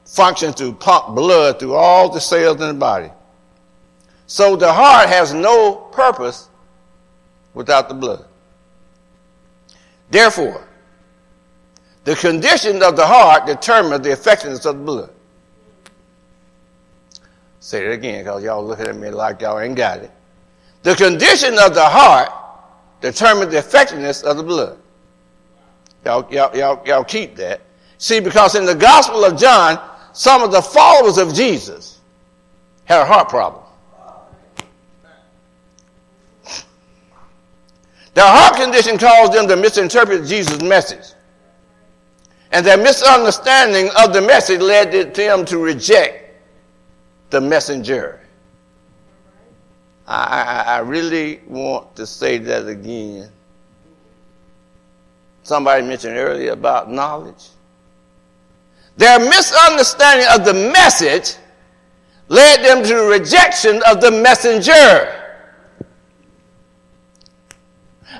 functions 0.04 0.54
to 0.56 0.72
pump 0.72 1.16
blood 1.16 1.58
through 1.58 1.74
all 1.74 2.08
the 2.08 2.20
cells 2.20 2.60
in 2.60 2.68
the 2.68 2.74
body. 2.74 3.10
So 4.28 4.54
the 4.54 4.72
heart 4.72 5.08
has 5.08 5.34
no 5.34 5.74
purpose 5.90 6.48
without 7.52 7.88
the 7.88 7.96
blood. 7.96 8.26
Therefore, 10.08 10.64
the 12.04 12.14
condition 12.14 12.80
of 12.84 12.94
the 12.94 13.06
heart 13.06 13.44
determines 13.44 14.04
the 14.04 14.12
effectiveness 14.12 14.64
of 14.66 14.78
the 14.78 14.84
blood. 14.84 15.10
Say 17.58 17.84
it 17.84 17.90
again, 17.90 18.22
because 18.22 18.44
y'all 18.44 18.64
looking 18.64 18.86
at 18.86 18.96
me 18.96 19.10
like 19.10 19.40
y'all 19.40 19.58
ain't 19.58 19.74
got 19.74 19.98
it. 19.98 20.12
The 20.84 20.94
condition 20.94 21.58
of 21.58 21.74
the 21.74 21.84
heart 21.84 22.30
determines 23.00 23.52
the 23.52 23.58
effectiveness 23.58 24.22
of 24.22 24.36
the 24.36 24.42
blood. 24.42 24.78
Y'all, 26.04 26.26
y'all, 26.32 26.56
y'all, 26.56 26.82
y'all 26.86 27.04
keep 27.04 27.36
that. 27.36 27.60
See, 27.98 28.20
because 28.20 28.54
in 28.54 28.64
the 28.64 28.74
Gospel 28.74 29.24
of 29.24 29.38
John, 29.38 29.80
some 30.12 30.42
of 30.42 30.52
the 30.52 30.62
followers 30.62 31.18
of 31.18 31.34
Jesus 31.34 32.00
had 32.84 33.00
a 33.00 33.04
heart 33.04 33.28
problem. 33.28 33.64
Their 38.14 38.26
heart 38.26 38.56
condition 38.56 38.98
caused 38.98 39.32
them 39.32 39.46
to 39.46 39.56
misinterpret 39.56 40.26
Jesus' 40.26 40.60
message. 40.60 41.14
And 42.50 42.64
their 42.64 42.78
misunderstanding 42.78 43.90
of 43.96 44.12
the 44.12 44.22
message 44.22 44.60
led 44.60 45.14
them 45.14 45.44
to 45.44 45.58
reject 45.58 46.34
the 47.30 47.40
messenger. 47.40 48.20
I, 50.10 50.64
I, 50.66 50.78
really 50.78 51.40
want 51.46 51.94
to 51.96 52.06
say 52.06 52.38
that 52.38 52.66
again. 52.66 53.28
Somebody 55.42 55.86
mentioned 55.86 56.16
earlier 56.16 56.52
about 56.52 56.90
knowledge. 56.90 57.48
Their 58.96 59.18
misunderstanding 59.18 60.26
of 60.32 60.46
the 60.46 60.54
message 60.54 61.36
led 62.28 62.64
them 62.64 62.82
to 62.84 62.88
the 62.88 63.04
rejection 63.04 63.82
of 63.86 64.00
the 64.00 64.10
messenger. 64.10 65.14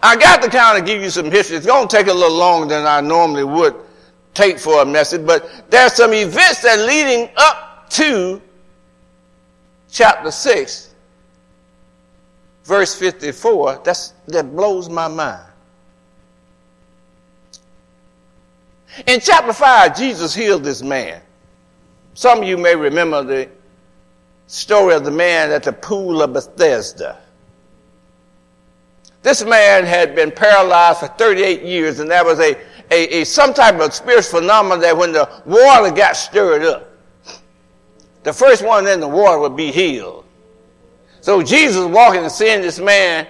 I 0.03 0.15
got 0.17 0.43
to 0.43 0.51
kind 0.51 0.79
of 0.79 0.85
give 0.85 1.03
you 1.03 1.09
some 1.09 1.31
history. 1.31 1.57
It's 1.57 1.67
going 1.67 1.89
to 1.89 1.97
take 1.97 2.09
a 2.09 2.13
little 2.13 2.37
longer 2.37 2.69
than 2.69 2.87
I 2.87 3.01
normally 3.01 3.45
would 3.45 3.75
take 4.35 4.59
for 4.59 4.83
a 4.83 4.85
message, 4.85 5.27
but 5.27 5.71
there 5.71 5.87
are 5.87 5.91
some 5.91 6.13
events 6.13 6.61
that 6.63 6.81
leading 6.81 7.31
up 7.37 7.89
to 7.91 8.43
chapter 9.91 10.31
6, 10.31 10.88
verse 12.69 12.95
54, 12.95 13.81
that's, 13.83 14.13
that 14.27 14.55
blows 14.55 14.91
my 14.91 15.09
mind. 15.09 15.43
In 19.07 19.21
chapter 19.21 19.55
5, 19.55 19.97
Jesus 19.97 20.35
healed 20.35 20.65
this 20.65 20.83
man. 20.83 21.23
Some 22.13 22.43
of 22.43 22.45
you 22.49 22.59
may 22.59 22.77
remember 22.77 23.23
the 23.23 23.49
story 24.49 24.95
of 24.95 25.05
the 25.05 25.11
man 25.11 25.51
at 25.51 25.63
the 25.63 25.73
pool 25.73 26.21
of 26.21 26.35
Bethesda. 26.35 27.19
This 29.23 29.43
man 29.45 29.87
had 29.87 30.15
been 30.15 30.31
paralyzed 30.31 31.01
for 31.01 31.09
38 31.09 31.63
years, 31.63 32.01
and 32.01 32.11
that 32.11 32.25
was 32.25 32.39
a, 32.39 32.55
a, 32.91 33.21
a 33.21 33.25
some 33.25 33.55
type 33.55 33.81
of 33.81 33.95
spiritual 33.95 34.41
phenomenon 34.41 34.81
that 34.81 34.97
when 34.97 35.13
the 35.13 35.29
water 35.47 35.91
got 35.91 36.17
stirred 36.17 36.63
up, 36.63 36.91
the 38.25 38.33
first 38.33 38.63
one 38.63 38.87
in 38.87 39.01
the 39.01 39.09
water 39.09 39.39
would 39.39 39.57
be 39.57 39.71
healed. 39.71 40.27
So 41.29 41.43
Jesus 41.43 41.85
walking 41.85 42.23
and 42.23 42.33
seeing 42.33 42.63
this 42.63 42.79
man, 42.79 43.27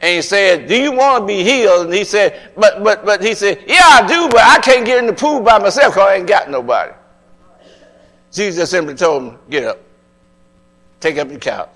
and 0.00 0.14
he 0.14 0.22
said, 0.22 0.68
"Do 0.68 0.80
you 0.80 0.92
want 0.92 1.22
to 1.22 1.26
be 1.26 1.42
healed?" 1.42 1.86
And 1.86 1.92
he 1.92 2.04
said, 2.04 2.52
"But 2.56 2.84
but 2.84 3.04
but," 3.04 3.24
he 3.24 3.34
said, 3.34 3.64
"Yeah, 3.66 3.82
I 3.82 4.06
do, 4.06 4.28
but 4.28 4.40
I 4.40 4.60
can't 4.60 4.86
get 4.86 4.98
in 4.98 5.06
the 5.06 5.12
pool 5.12 5.40
by 5.40 5.58
myself 5.58 5.94
because 5.94 6.10
I 6.10 6.14
ain't 6.14 6.28
got 6.28 6.48
nobody." 6.48 6.92
Jesus 8.30 8.70
simply 8.70 8.94
told 8.94 9.24
him, 9.24 9.38
"Get 9.50 9.64
up, 9.64 9.80
take 11.00 11.18
up 11.18 11.28
your 11.28 11.40
couch." 11.40 11.70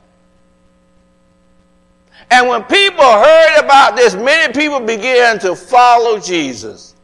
And 2.31 2.47
when 2.47 2.63
people 2.63 3.03
heard 3.03 3.59
about 3.59 3.97
this, 3.97 4.15
many 4.15 4.53
people 4.53 4.79
began 4.79 5.41
to 5.41 5.57
follow 5.57 6.21
Jesus. 6.21 6.95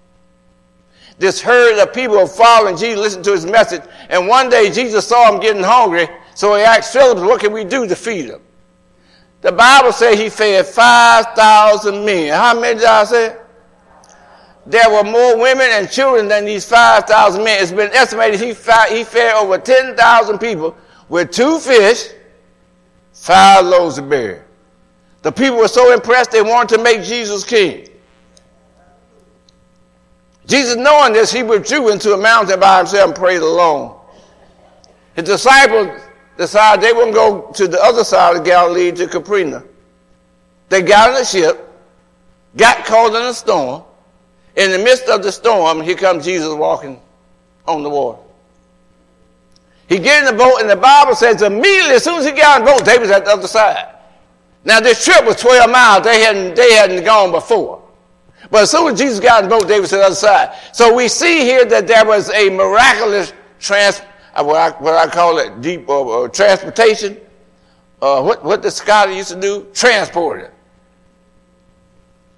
This 1.18 1.40
herd 1.40 1.80
of 1.80 1.92
people 1.92 2.24
following 2.28 2.76
Jesus, 2.76 3.00
listened 3.00 3.24
to 3.24 3.32
his 3.32 3.46
message. 3.46 3.82
And 4.08 4.28
one 4.28 4.48
day 4.48 4.70
Jesus 4.70 5.08
saw 5.08 5.28
them 5.28 5.40
getting 5.40 5.64
hungry, 5.64 6.08
so 6.36 6.54
he 6.54 6.62
asked 6.62 6.92
Philip, 6.92 7.18
What 7.18 7.40
can 7.40 7.52
we 7.52 7.64
do 7.64 7.88
to 7.88 7.96
feed 7.96 8.28
them? 8.28 8.42
The 9.40 9.52
Bible 9.52 9.92
says 9.92 10.18
he 10.18 10.28
fed 10.28 10.66
5,000 10.66 12.04
men. 12.04 12.32
How 12.34 12.58
many 12.58 12.78
did 12.78 12.84
I 12.86 13.04
say? 13.04 13.36
There 14.66 14.90
were 14.90 15.02
more 15.02 15.38
women 15.38 15.66
and 15.70 15.90
children 15.90 16.28
than 16.28 16.44
these 16.44 16.66
5,000 16.66 17.42
men. 17.42 17.62
It's 17.62 17.72
been 17.72 17.90
estimated 17.92 18.38
he 18.40 18.52
fed, 18.52 18.90
he 18.90 19.04
fed 19.04 19.34
over 19.34 19.56
10,000 19.56 20.38
people 20.38 20.76
with 21.08 21.30
two 21.30 21.58
fish, 21.58 22.10
five 23.12 23.64
loaves 23.64 23.98
of 23.98 24.08
bread. 24.08 24.44
The 25.22 25.32
people 25.32 25.56
were 25.56 25.68
so 25.68 25.92
impressed 25.92 26.30
they 26.30 26.42
wanted 26.42 26.76
to 26.76 26.82
make 26.82 27.02
Jesus 27.02 27.44
king. 27.44 27.88
Jesus, 30.46 30.76
knowing 30.76 31.12
this, 31.12 31.32
he 31.32 31.42
withdrew 31.42 31.90
into 31.90 32.12
a 32.12 32.16
mountain 32.16 32.58
by 32.58 32.78
himself 32.78 33.08
and 33.08 33.16
prayed 33.16 33.40
alone. 33.40 33.98
His 35.14 35.24
disciples 35.24 36.00
decided 36.40 36.82
they 36.82 36.94
wouldn't 36.94 37.14
go 37.14 37.52
to 37.52 37.68
the 37.68 37.80
other 37.82 38.02
side 38.02 38.34
of 38.34 38.44
Galilee 38.44 38.90
to 38.92 39.06
Capernaum. 39.06 39.62
They 40.70 40.80
got 40.80 41.10
in 41.10 41.20
a 41.20 41.24
ship, 41.24 41.68
got 42.56 42.86
caught 42.86 43.14
in 43.14 43.22
a 43.22 43.34
storm. 43.34 43.84
In 44.56 44.70
the 44.72 44.78
midst 44.78 45.08
of 45.08 45.22
the 45.22 45.30
storm, 45.30 45.82
here 45.82 45.96
comes 45.96 46.24
Jesus 46.24 46.52
walking 46.54 46.98
on 47.68 47.82
the 47.82 47.90
water. 47.90 48.18
He 49.88 49.98
get 49.98 50.20
in 50.20 50.34
the 50.34 50.38
boat, 50.42 50.60
and 50.60 50.70
the 50.70 50.76
Bible 50.76 51.14
says 51.14 51.42
immediately, 51.42 51.96
as 51.96 52.04
soon 52.04 52.20
as 52.20 52.24
he 52.24 52.32
got 52.32 52.60
in 52.60 52.64
the 52.64 52.72
boat, 52.72 52.84
they 52.86 52.98
was 52.98 53.10
at 53.10 53.26
the 53.26 53.32
other 53.32 53.46
side. 53.46 53.94
Now 54.64 54.80
this 54.80 55.04
trip 55.04 55.24
was 55.26 55.36
12 55.36 55.70
miles. 55.70 56.04
They 56.04 56.22
hadn't, 56.22 56.54
they 56.54 56.72
hadn't 56.72 57.04
gone 57.04 57.32
before. 57.32 57.82
But 58.50 58.62
as 58.62 58.70
soon 58.70 58.92
as 58.92 58.98
Jesus 58.98 59.20
got 59.20 59.44
in 59.44 59.50
the 59.50 59.56
boat, 59.56 59.68
they 59.68 59.80
was 59.80 59.92
at 59.92 59.98
the 59.98 60.06
other 60.06 60.14
side. 60.14 60.56
So 60.72 60.94
we 60.94 61.08
see 61.08 61.40
here 61.40 61.64
that 61.66 61.86
there 61.86 62.06
was 62.06 62.30
a 62.30 62.48
miraculous 62.48 63.32
trans, 63.58 64.00
what 64.42 64.56
I, 64.56 64.70
what 64.82 64.94
I 64.94 65.10
call 65.10 65.38
it, 65.38 65.60
deep 65.60 65.88
uh, 65.88 66.22
uh, 66.24 66.28
transportation. 66.28 67.16
Uh, 68.00 68.22
what, 68.22 68.44
what 68.44 68.62
the 68.62 68.70
scholar 68.70 69.12
used 69.12 69.28
to 69.30 69.40
do? 69.40 69.66
Transport 69.74 70.52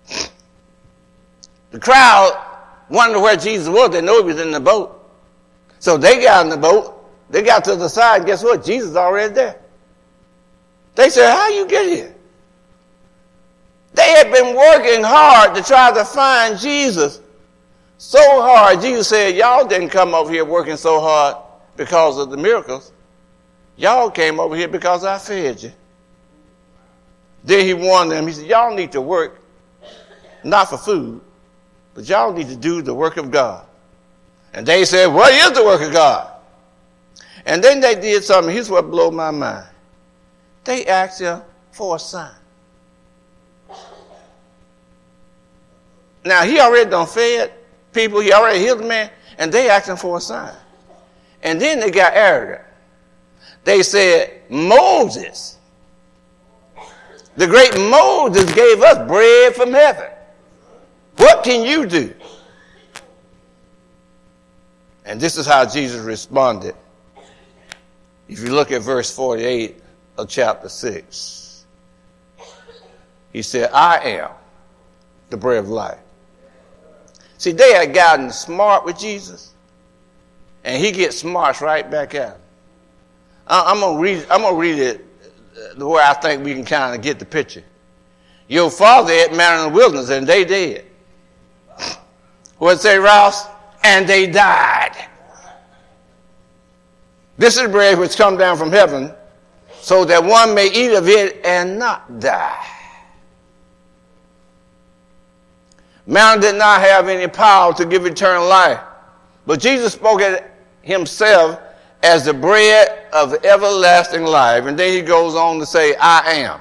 it. 0.09 0.29
The 1.71 1.79
crowd 1.79 2.39
wondered 2.89 3.21
where 3.21 3.37
Jesus 3.37 3.69
was. 3.69 3.91
They 3.91 4.03
know 4.03 4.19
he 4.21 4.25
was 4.25 4.41
in 4.41 4.51
the 4.51 4.61
boat. 4.61 4.99
So 5.79 5.97
they 5.97 6.23
got 6.23 6.45
in 6.45 6.51
the 6.51 6.57
boat. 6.57 6.99
They 7.31 7.43
got 7.43 7.65
to 7.65 7.77
the 7.77 7.89
side. 7.89 8.27
Guess 8.27 8.43
what? 8.43 8.65
Jesus 8.65 8.91
is 8.91 8.97
already 8.97 9.33
there. 9.35 9.57
They 10.95 11.09
said, 11.09 11.33
how 11.33 11.49
you 11.49 11.67
get 11.67 11.87
here? 11.87 12.15
They 13.95 14.11
had 14.11 14.31
been 14.31 14.55
working 14.55 15.03
hard 15.03 15.55
to 15.55 15.63
try 15.63 15.93
to 15.93 16.05
find 16.05 16.59
Jesus. 16.59 17.21
So 17.99 18.21
hard. 18.43 18.81
Jesus 18.81 19.09
said, 19.09 19.37
y'all 19.37 19.67
didn't 19.67 19.91
come 19.91 20.15
over 20.15 20.31
here 20.31 20.45
working 20.45 20.77
so 20.77 21.01
hard 21.01 21.37
because 21.77 22.19
of 22.19 22.31
the 22.31 22.37
miracles. 22.37 22.93
Y'all 23.77 24.11
came 24.11 24.39
over 24.39 24.55
here 24.55 24.69
because 24.69 25.05
I 25.05 25.19
fed 25.19 25.63
you. 25.63 25.73
Then 27.45 27.65
he 27.65 27.75
warned 27.75 28.13
them. 28.13 28.27
He 28.27 28.33
said, 28.35 28.47
y'all 28.47 28.75
need 28.75 28.93
to 28.93 29.01
work 29.01 29.41
not 30.45 30.69
for 30.71 30.79
food, 30.79 31.21
but 31.95 32.09
y'all 32.09 32.33
need 32.33 32.49
to 32.49 32.57
do 32.57 32.83
the 32.83 32.95
work 32.95 33.17
of 33.17 33.31
God. 33.31 33.65
And 34.53 34.67
they 34.67 34.85
said, 34.85 35.07
what 35.07 35.33
is 35.33 35.53
the 35.53 35.65
work 35.65 35.81
of 35.81 35.93
God? 35.93 36.31
And 37.47 37.63
then 37.63 37.81
they 37.81 37.95
did 37.95 38.23
something. 38.23 38.53
Here's 38.53 38.71
what 38.71 38.91
blew 38.91 39.11
my 39.11 39.31
mind. 39.31 39.67
They 40.65 40.87
asked 40.87 41.21
him 41.21 41.43
for 41.73 41.97
a 41.97 41.99
sign. 41.99 42.35
Now 46.25 46.45
he 46.45 46.61
already 46.61 46.89
done 46.89 47.07
fed 47.07 47.53
people, 47.93 48.21
he 48.21 48.33
already 48.33 48.61
healed 48.61 48.79
the 48.79 48.85
man, 48.85 49.11
and 49.39 49.53
they 49.53 49.69
asked 49.69 49.89
him 49.89 49.97
for 49.97 50.19
a 50.19 50.21
sign. 50.21 50.55
And 51.43 51.61
then 51.61 51.81
they 51.81 51.91
got 51.91 52.13
arrogant. 52.15 52.63
They 53.65 53.83
said, 53.83 54.43
Moses, 54.51 55.59
the 57.37 57.47
great 57.47 57.75
Moses 57.77 58.53
gave 58.53 58.83
us 58.83 59.09
bread 59.09 59.55
from 59.55 59.73
heaven. 59.73 60.11
What 61.17 61.45
can 61.45 61.65
you 61.65 61.87
do? 61.87 62.15
And 65.05 65.21
this 65.21 65.37
is 65.37 65.47
how 65.47 65.65
Jesus 65.67 66.01
responded. 66.01 66.75
If 68.29 68.41
you 68.41 68.55
look 68.55 68.71
at 68.71 68.83
verse 68.83 69.15
48 69.15 69.83
of 70.17 70.29
chapter 70.29 70.69
6, 70.69 71.65
he 73.33 73.43
said, 73.43 73.71
I 73.73 73.99
am 73.99 74.31
the 75.31 75.37
bread 75.37 75.59
of 75.59 75.69
life. 75.69 75.99
See, 77.39 77.53
they 77.53 77.73
had 77.73 77.93
gotten 77.93 78.31
smart 78.31 78.85
with 78.85 78.99
Jesus, 78.99 79.52
and 80.65 80.83
he 80.83 80.93
gets 80.93 81.19
smart 81.19 81.61
right 81.61 81.91
back 81.91 82.11
them. 82.11 82.37
I'm 83.47 83.81
gonna 83.81 83.99
read. 83.99 84.27
I'm 84.31 84.43
gonna 84.43 84.57
read 84.57 84.79
it 84.79 85.07
the 85.77 85.87
way 85.87 86.03
I 86.03 86.15
think 86.15 86.45
we 86.45 86.55
can 86.55 86.65
kind 86.65 86.95
of 86.95 87.03
get 87.03 87.19
the 87.19 87.25
picture. 87.25 87.65
Your 88.49 88.71
father 88.71 89.13
had 89.13 89.35
manna 89.35 89.67
in 89.67 89.73
the 89.73 89.77
wilderness, 89.77 90.11
and 90.11 90.27
they 90.27 90.45
did. 90.45 90.87
What 92.59 92.81
say, 92.81 92.99
Rouse? 92.99 93.47
And 93.83 94.09
they 94.09 94.27
died. 94.27 95.09
This 97.37 97.57
is 97.57 97.69
bread 97.69 97.99
which 97.99 98.17
come 98.17 98.37
down 98.37 98.57
from 98.57 98.71
heaven, 98.71 99.13
so 99.81 100.05
that 100.05 100.23
one 100.23 100.55
may 100.55 100.71
eat 100.71 100.95
of 100.95 101.09
it 101.09 101.45
and 101.45 101.79
not 101.79 102.21
die. 102.21 102.67
Man 106.07 106.41
did 106.41 106.57
not 106.57 106.81
have 106.81 107.09
any 107.09 107.27
power 107.27 107.73
to 107.75 107.85
give 107.85 108.07
eternal 108.07 108.47
life, 108.47 108.81
but 109.47 109.61
Jesus 109.61 109.93
spoke 109.93 110.21
it 110.21 110.52
himself 110.83 111.61
as 112.03 112.25
the 112.25 112.35
bread 112.35 113.07
of 113.13 113.45
everlasting 113.45 114.25
life. 114.25 114.65
And 114.67 114.79
then 114.79 114.93
he 114.93 115.03
goes 115.03 115.35
on 115.35 115.59
to 115.61 115.67
say, 115.67 115.95
I 115.97 116.33
am. 116.33 116.61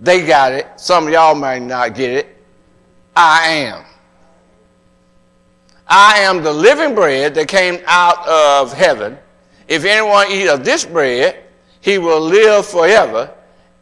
They 0.00 0.26
got 0.26 0.52
it. 0.52 0.66
Some 0.76 1.06
of 1.06 1.12
y'all 1.12 1.34
might 1.34 1.62
not 1.62 1.94
get 1.94 2.10
it. 2.10 2.36
I 3.14 3.48
am. 3.48 3.84
I 5.86 6.20
am 6.20 6.42
the 6.42 6.52
living 6.52 6.94
bread 6.94 7.34
that 7.34 7.48
came 7.48 7.80
out 7.86 8.26
of 8.28 8.72
heaven. 8.72 9.18
If 9.66 9.84
anyone 9.84 10.30
eat 10.30 10.48
of 10.48 10.64
this 10.64 10.84
bread, 10.84 11.44
he 11.80 11.98
will 11.98 12.20
live 12.20 12.66
forever. 12.66 13.34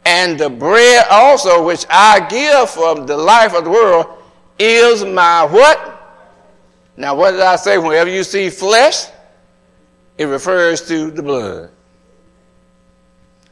And 0.05 0.39
the 0.39 0.49
bread 0.49 1.05
also 1.11 1.63
which 1.65 1.85
I 1.89 2.25
give 2.29 2.69
from 2.69 3.05
the 3.05 3.17
life 3.17 3.53
of 3.53 3.65
the 3.65 3.69
world 3.69 4.07
is 4.57 5.03
my 5.03 5.43
what? 5.43 5.96
Now, 6.97 7.15
what 7.15 7.31
did 7.31 7.41
I 7.41 7.55
say? 7.55 7.77
Whenever 7.77 8.09
you 8.09 8.23
see 8.23 8.49
flesh, 8.49 9.05
it 10.17 10.25
refers 10.25 10.85
to 10.87 11.11
the 11.11 11.21
blood. 11.21 11.69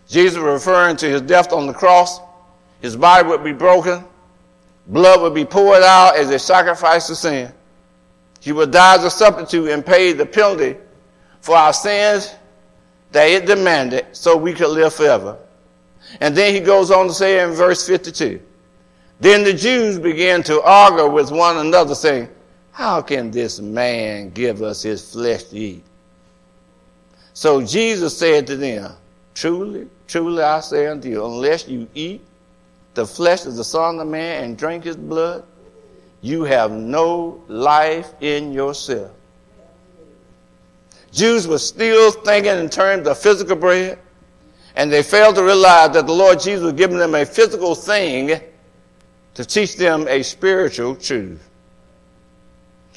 Jesus 0.08 0.38
referring 0.38 0.97
to 0.97 1.08
his 1.08 1.21
death 1.21 1.53
on 1.53 1.67
the 1.67 1.73
cross. 1.73 2.19
His 2.81 2.95
body 2.95 3.27
would 3.27 3.43
be 3.43 3.53
broken. 3.53 4.03
Blood 4.88 5.21
would 5.21 5.34
be 5.34 5.45
poured 5.45 5.84
out 5.84 6.17
as 6.17 6.29
a 6.29 6.39
sacrifice 6.39 7.08
to 7.08 7.15
sin. 7.15 7.53
He 8.39 8.51
would 8.51 8.71
die 8.71 8.95
as 8.95 9.03
a 9.03 9.10
substitute 9.10 9.69
and 9.69 9.86
pay 9.86 10.13
the 10.13 10.25
penalty 10.25 10.77
for 11.41 11.55
our 11.55 11.73
sins 11.73 12.36
that 13.12 13.25
it 13.25 13.45
demanded 13.45 14.05
so 14.12 14.36
we 14.36 14.53
could 14.53 14.69
live 14.69 14.93
forever. 14.93 15.38
And 16.21 16.36
then 16.36 16.53
he 16.53 16.60
goes 16.60 16.91
on 16.91 17.08
to 17.08 17.13
say 17.13 17.43
in 17.43 17.51
verse 17.51 17.88
52, 17.88 18.39
then 19.19 19.43
the 19.43 19.53
Jews 19.53 19.97
began 19.97 20.43
to 20.43 20.62
argue 20.62 21.10
with 21.10 21.31
one 21.31 21.58
another 21.58 21.95
saying, 21.95 22.29
how 22.75 23.01
can 23.01 23.31
this 23.31 23.61
man 23.61 24.31
give 24.31 24.61
us 24.61 24.81
his 24.81 25.13
flesh 25.13 25.43
to 25.45 25.57
eat? 25.57 25.83
So 27.33 27.61
Jesus 27.61 28.17
said 28.17 28.45
to 28.47 28.57
them, 28.57 28.91
Truly, 29.33 29.88
truly 30.09 30.43
I 30.43 30.59
say 30.59 30.88
unto 30.88 31.07
you, 31.07 31.23
unless 31.23 31.69
you 31.69 31.88
eat 31.95 32.19
the 32.93 33.07
flesh 33.07 33.45
of 33.45 33.55
the 33.55 33.63
Son 33.63 33.97
of 34.01 34.09
Man 34.09 34.43
and 34.43 34.57
drink 34.57 34.83
his 34.83 34.97
blood, 34.97 35.45
you 36.21 36.43
have 36.43 36.73
no 36.73 37.41
life 37.47 38.13
in 38.19 38.51
yourself. 38.51 39.11
Jews 41.13 41.47
were 41.47 41.59
still 41.59 42.11
thinking 42.11 42.59
in 42.59 42.69
terms 42.69 43.07
of 43.07 43.17
physical 43.17 43.55
bread, 43.55 43.99
and 44.75 44.91
they 44.91 45.01
failed 45.01 45.35
to 45.35 45.43
realize 45.45 45.93
that 45.93 46.07
the 46.07 46.13
Lord 46.13 46.41
Jesus 46.41 46.61
was 46.61 46.73
giving 46.73 46.97
them 46.97 47.15
a 47.15 47.25
physical 47.25 47.73
thing 47.73 48.38
to 49.35 49.45
teach 49.45 49.77
them 49.77 50.09
a 50.09 50.23
spiritual 50.23 50.93
truth. 50.97 51.39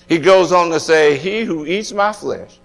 He 0.08 0.18
goes 0.18 0.52
on 0.52 0.70
to 0.70 0.80
say, 0.80 1.16
He 1.16 1.44
who 1.44 1.66
eats 1.66 1.92
my 1.92 2.12
flesh 2.12 2.58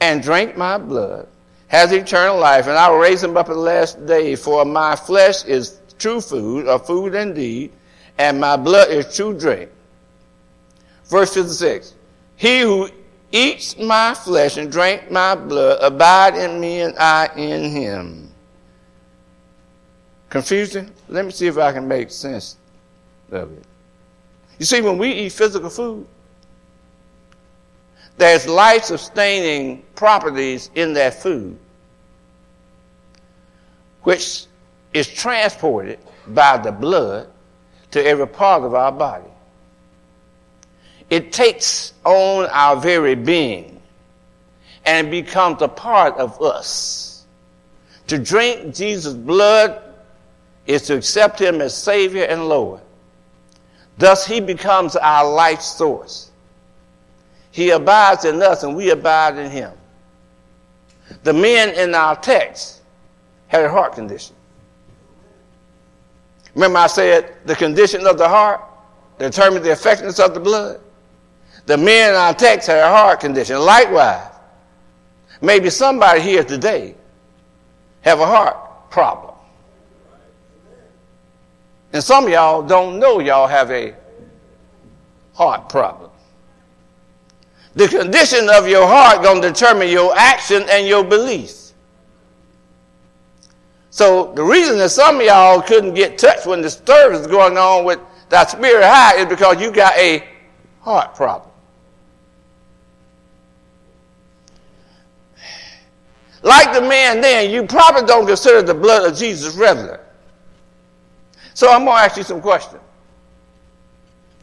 and 0.00 0.22
drink 0.22 0.56
my 0.56 0.78
blood 0.78 1.26
has 1.68 1.90
eternal 1.90 2.38
life, 2.38 2.66
and 2.66 2.76
I 2.76 2.90
will 2.90 2.98
raise 2.98 3.22
him 3.22 3.36
up 3.36 3.48
at 3.48 3.54
the 3.54 3.58
last 3.58 4.06
day. 4.06 4.36
For 4.36 4.64
my 4.64 4.94
flesh 4.94 5.44
is 5.44 5.80
true 5.98 6.20
food, 6.20 6.68
or 6.68 6.78
food 6.78 7.14
indeed, 7.14 7.72
and 8.18 8.38
my 8.38 8.56
blood 8.56 8.90
is 8.90 9.16
true 9.16 9.36
drink. 9.36 9.70
Verse 11.06 11.34
56. 11.34 11.94
He 12.36 12.60
who 12.60 12.88
eats 13.32 13.76
my 13.78 14.14
flesh 14.14 14.56
and 14.56 14.70
drink 14.70 15.10
my 15.10 15.34
blood 15.34 15.78
abide 15.82 16.36
in 16.36 16.60
me 16.60 16.82
and 16.82 16.96
I 16.98 17.28
in 17.36 17.70
him. 17.70 18.30
Confusing? 20.28 20.90
Let 21.08 21.24
me 21.24 21.30
see 21.30 21.46
if 21.46 21.58
I 21.58 21.72
can 21.72 21.88
make 21.88 22.10
sense 22.10 22.56
of 23.30 23.52
it. 23.52 23.64
You 24.58 24.66
see, 24.66 24.80
when 24.80 24.98
we 24.98 25.12
eat 25.12 25.32
physical 25.32 25.70
food, 25.70 26.06
there's 28.16 28.46
life 28.46 28.84
sustaining 28.84 29.82
properties 29.94 30.70
in 30.74 30.92
that 30.94 31.14
food, 31.22 31.58
which 34.02 34.46
is 34.92 35.08
transported 35.08 35.98
by 36.28 36.56
the 36.58 36.70
blood 36.70 37.28
to 37.90 38.04
every 38.04 38.28
part 38.28 38.62
of 38.62 38.74
our 38.74 38.92
body. 38.92 39.24
It 41.10 41.32
takes 41.32 41.92
on 42.04 42.46
our 42.46 42.76
very 42.76 43.14
being 43.14 43.80
and 44.84 45.10
becomes 45.10 45.62
a 45.62 45.68
part 45.68 46.16
of 46.16 46.40
us. 46.40 47.24
To 48.08 48.18
drink 48.18 48.74
Jesus' 48.74 49.14
blood 49.14 49.82
is 50.66 50.82
to 50.82 50.96
accept 50.96 51.40
him 51.40 51.60
as 51.60 51.76
Savior 51.76 52.24
and 52.24 52.48
Lord. 52.48 52.80
Thus, 53.98 54.26
he 54.26 54.40
becomes 54.40 54.96
our 54.96 55.30
life 55.30 55.60
source. 55.60 56.30
He 57.54 57.70
abides 57.70 58.24
in 58.24 58.42
us 58.42 58.64
and 58.64 58.74
we 58.74 58.90
abide 58.90 59.38
in 59.38 59.48
him. 59.48 59.70
The 61.22 61.32
men 61.32 61.72
in 61.76 61.94
our 61.94 62.16
text 62.16 62.82
had 63.46 63.64
a 63.64 63.70
heart 63.70 63.92
condition. 63.92 64.34
Remember, 66.56 66.80
I 66.80 66.88
said 66.88 67.32
the 67.44 67.54
condition 67.54 68.08
of 68.08 68.18
the 68.18 68.28
heart 68.28 68.60
determines 69.20 69.64
the 69.64 69.70
effectiveness 69.70 70.18
of 70.18 70.34
the 70.34 70.40
blood? 70.40 70.80
The 71.66 71.76
men 71.76 72.10
in 72.10 72.16
our 72.16 72.34
text 72.34 72.66
had 72.66 72.78
a 72.78 72.88
heart 72.88 73.20
condition. 73.20 73.56
Likewise, 73.60 74.32
maybe 75.40 75.70
somebody 75.70 76.22
here 76.22 76.42
today 76.42 76.96
have 78.00 78.18
a 78.18 78.26
heart 78.26 78.90
problem. 78.90 79.36
And 81.92 82.02
some 82.02 82.24
of 82.24 82.30
y'all 82.30 82.64
don't 82.64 82.98
know 82.98 83.20
y'all 83.20 83.46
have 83.46 83.70
a 83.70 83.94
heart 85.34 85.68
problem. 85.68 86.10
The 87.74 87.88
condition 87.88 88.48
of 88.50 88.68
your 88.68 88.86
heart 88.86 89.22
going 89.22 89.42
to 89.42 89.48
determine 89.48 89.88
your 89.88 90.16
action 90.16 90.64
and 90.70 90.86
your 90.86 91.02
beliefs. 91.02 91.74
So 93.90 94.32
the 94.34 94.42
reason 94.42 94.78
that 94.78 94.90
some 94.90 95.20
of 95.20 95.26
y'all 95.26 95.60
couldn't 95.60 95.94
get 95.94 96.18
touched 96.18 96.46
when 96.46 96.60
the 96.62 96.70
service 96.70 97.20
is 97.20 97.26
going 97.26 97.56
on 97.56 97.84
with 97.84 98.00
that 98.28 98.50
spirit 98.50 98.84
high 98.84 99.16
is 99.16 99.26
because 99.26 99.60
you 99.60 99.70
got 99.70 99.96
a 99.96 100.26
heart 100.80 101.14
problem. 101.14 101.50
Like 106.42 106.74
the 106.74 106.82
man 106.82 107.20
then, 107.20 107.50
you 107.50 107.66
probably 107.66 108.06
don't 108.06 108.26
consider 108.26 108.62
the 108.62 108.74
blood 108.74 109.10
of 109.10 109.16
Jesus 109.16 109.56
relevant. 109.56 110.00
So 111.54 111.70
I'm 111.70 111.84
going 111.84 111.96
to 111.96 112.02
ask 112.02 112.16
you 112.16 112.22
some 112.22 112.40
questions. 112.40 112.82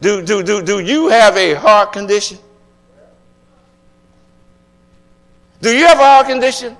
Do, 0.00 0.20
do, 0.20 0.42
do, 0.42 0.62
do 0.62 0.80
you 0.80 1.08
have 1.10 1.36
a 1.36 1.54
heart 1.54 1.92
condition? 1.92 2.38
Do 5.62 5.74
you 5.74 5.86
have 5.86 5.98
a 5.98 6.02
heart 6.02 6.26
condition? 6.26 6.76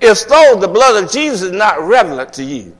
If 0.00 0.16
so, 0.16 0.56
the 0.58 0.68
blood 0.68 1.02
of 1.02 1.10
Jesus 1.10 1.42
is 1.42 1.52
not 1.52 1.82
relevant 1.82 2.32
to 2.34 2.44
you. 2.44 2.76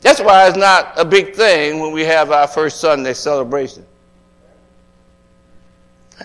That's 0.00 0.20
why 0.20 0.46
it's 0.46 0.56
not 0.56 0.92
a 0.96 1.04
big 1.04 1.34
thing 1.34 1.80
when 1.80 1.92
we 1.92 2.02
have 2.04 2.30
our 2.30 2.46
first 2.46 2.80
Sunday 2.80 3.14
celebration. 3.14 3.84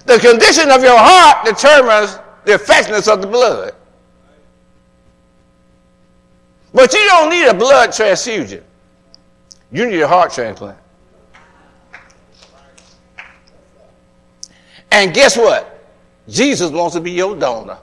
The 0.06 0.20
condition 0.20 0.70
of 0.70 0.84
your 0.84 0.98
heart 0.98 1.46
determines 1.46 2.20
the 2.46 2.54
effectiveness 2.54 3.08
of 3.08 3.22
the 3.22 3.28
blood. 3.28 3.74
But 6.72 6.94
you 6.94 7.06
don't 7.08 7.32
need 7.32 7.48
a 7.48 7.54
blood 7.54 7.94
transfusion. 7.94 8.64
You 9.72 9.90
need 9.90 10.02
a 10.02 10.08
heart 10.08 10.32
transplant. 10.32 10.78
And 14.92 15.14
guess 15.16 15.36
what? 15.36 15.73
Jesus 16.30 16.72
wants 16.72 16.96
to 16.96 17.02
be 17.02 17.12
your 17.12 17.36
donor. 17.36 17.78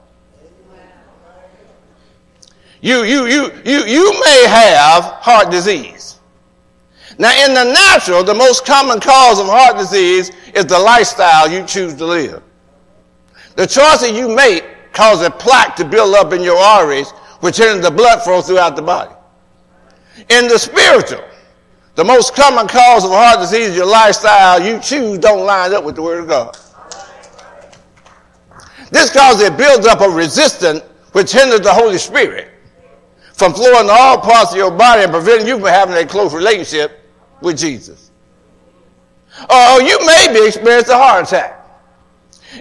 You, 2.81 3.03
you, 3.03 3.27
you, 3.27 3.51
you, 3.63 3.85
you 3.85 4.11
may 4.25 4.45
have 4.47 5.03
heart 5.03 5.51
disease. 5.51 6.19
Now, 7.19 7.31
in 7.45 7.53
the 7.53 7.65
natural, 7.65 8.23
the 8.23 8.33
most 8.33 8.65
common 8.65 8.99
cause 8.99 9.39
of 9.39 9.45
heart 9.45 9.77
disease 9.77 10.31
is 10.55 10.65
the 10.65 10.79
lifestyle 10.79 11.51
you 11.51 11.63
choose 11.65 11.93
to 11.95 12.05
live. 12.05 12.41
The 13.55 13.67
choices 13.67 14.11
you 14.11 14.33
make 14.33 14.65
cause 14.93 15.21
a 15.21 15.29
plaque 15.29 15.75
to 15.75 15.85
build 15.85 16.15
up 16.15 16.33
in 16.33 16.41
your 16.41 16.57
arteries, 16.57 17.11
which 17.41 17.57
hinders 17.57 17.83
the 17.83 17.91
blood 17.91 18.23
flow 18.23 18.41
throughout 18.41 18.75
the 18.75 18.81
body. 18.81 19.13
In 20.29 20.47
the 20.47 20.57
spiritual, 20.57 21.23
the 21.95 22.03
most 22.03 22.35
common 22.35 22.67
cause 22.67 23.03
of 23.03 23.11
heart 23.11 23.39
disease 23.39 23.69
is 23.69 23.75
your 23.75 23.85
lifestyle 23.85 24.61
you 24.61 24.79
choose 24.79 25.19
don't 25.19 25.45
line 25.45 25.73
up 25.73 25.83
with 25.83 25.95
the 25.95 26.01
Word 26.01 26.21
of 26.21 26.27
God. 26.27 26.57
This 28.91 29.09
causes 29.09 29.47
a 29.47 29.51
buildup 29.51 30.01
of 30.01 30.13
resistance 30.13 30.81
which 31.13 31.31
hinders 31.31 31.61
the 31.61 31.73
Holy 31.73 31.97
Spirit 31.97 32.49
from 33.33 33.53
flowing 33.53 33.87
to 33.87 33.93
all 33.93 34.19
parts 34.19 34.51
of 34.51 34.57
your 34.57 34.71
body 34.71 35.03
and 35.03 35.11
preventing 35.11 35.47
you 35.47 35.57
from 35.57 35.67
having 35.67 35.95
a 35.95 36.05
close 36.05 36.33
relationship 36.33 37.03
with 37.41 37.57
Jesus. 37.57 38.11
Or 39.49 39.81
you 39.81 39.97
may 40.05 40.27
be 40.33 40.45
experiencing 40.45 40.93
a 40.93 40.97
heart 40.97 41.27
attack. 41.27 41.57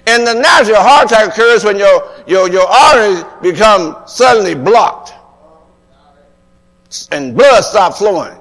In 0.06 0.24
the 0.24 0.34
natural, 0.34 0.76
heart 0.76 1.10
attack 1.10 1.28
occurs 1.30 1.64
when 1.64 1.76
your, 1.76 2.14
your, 2.26 2.48
your 2.48 2.66
arteries 2.66 3.24
become 3.42 3.96
suddenly 4.06 4.54
blocked 4.54 5.12
and 7.10 7.36
blood 7.36 7.62
stops 7.62 7.98
flowing, 7.98 8.38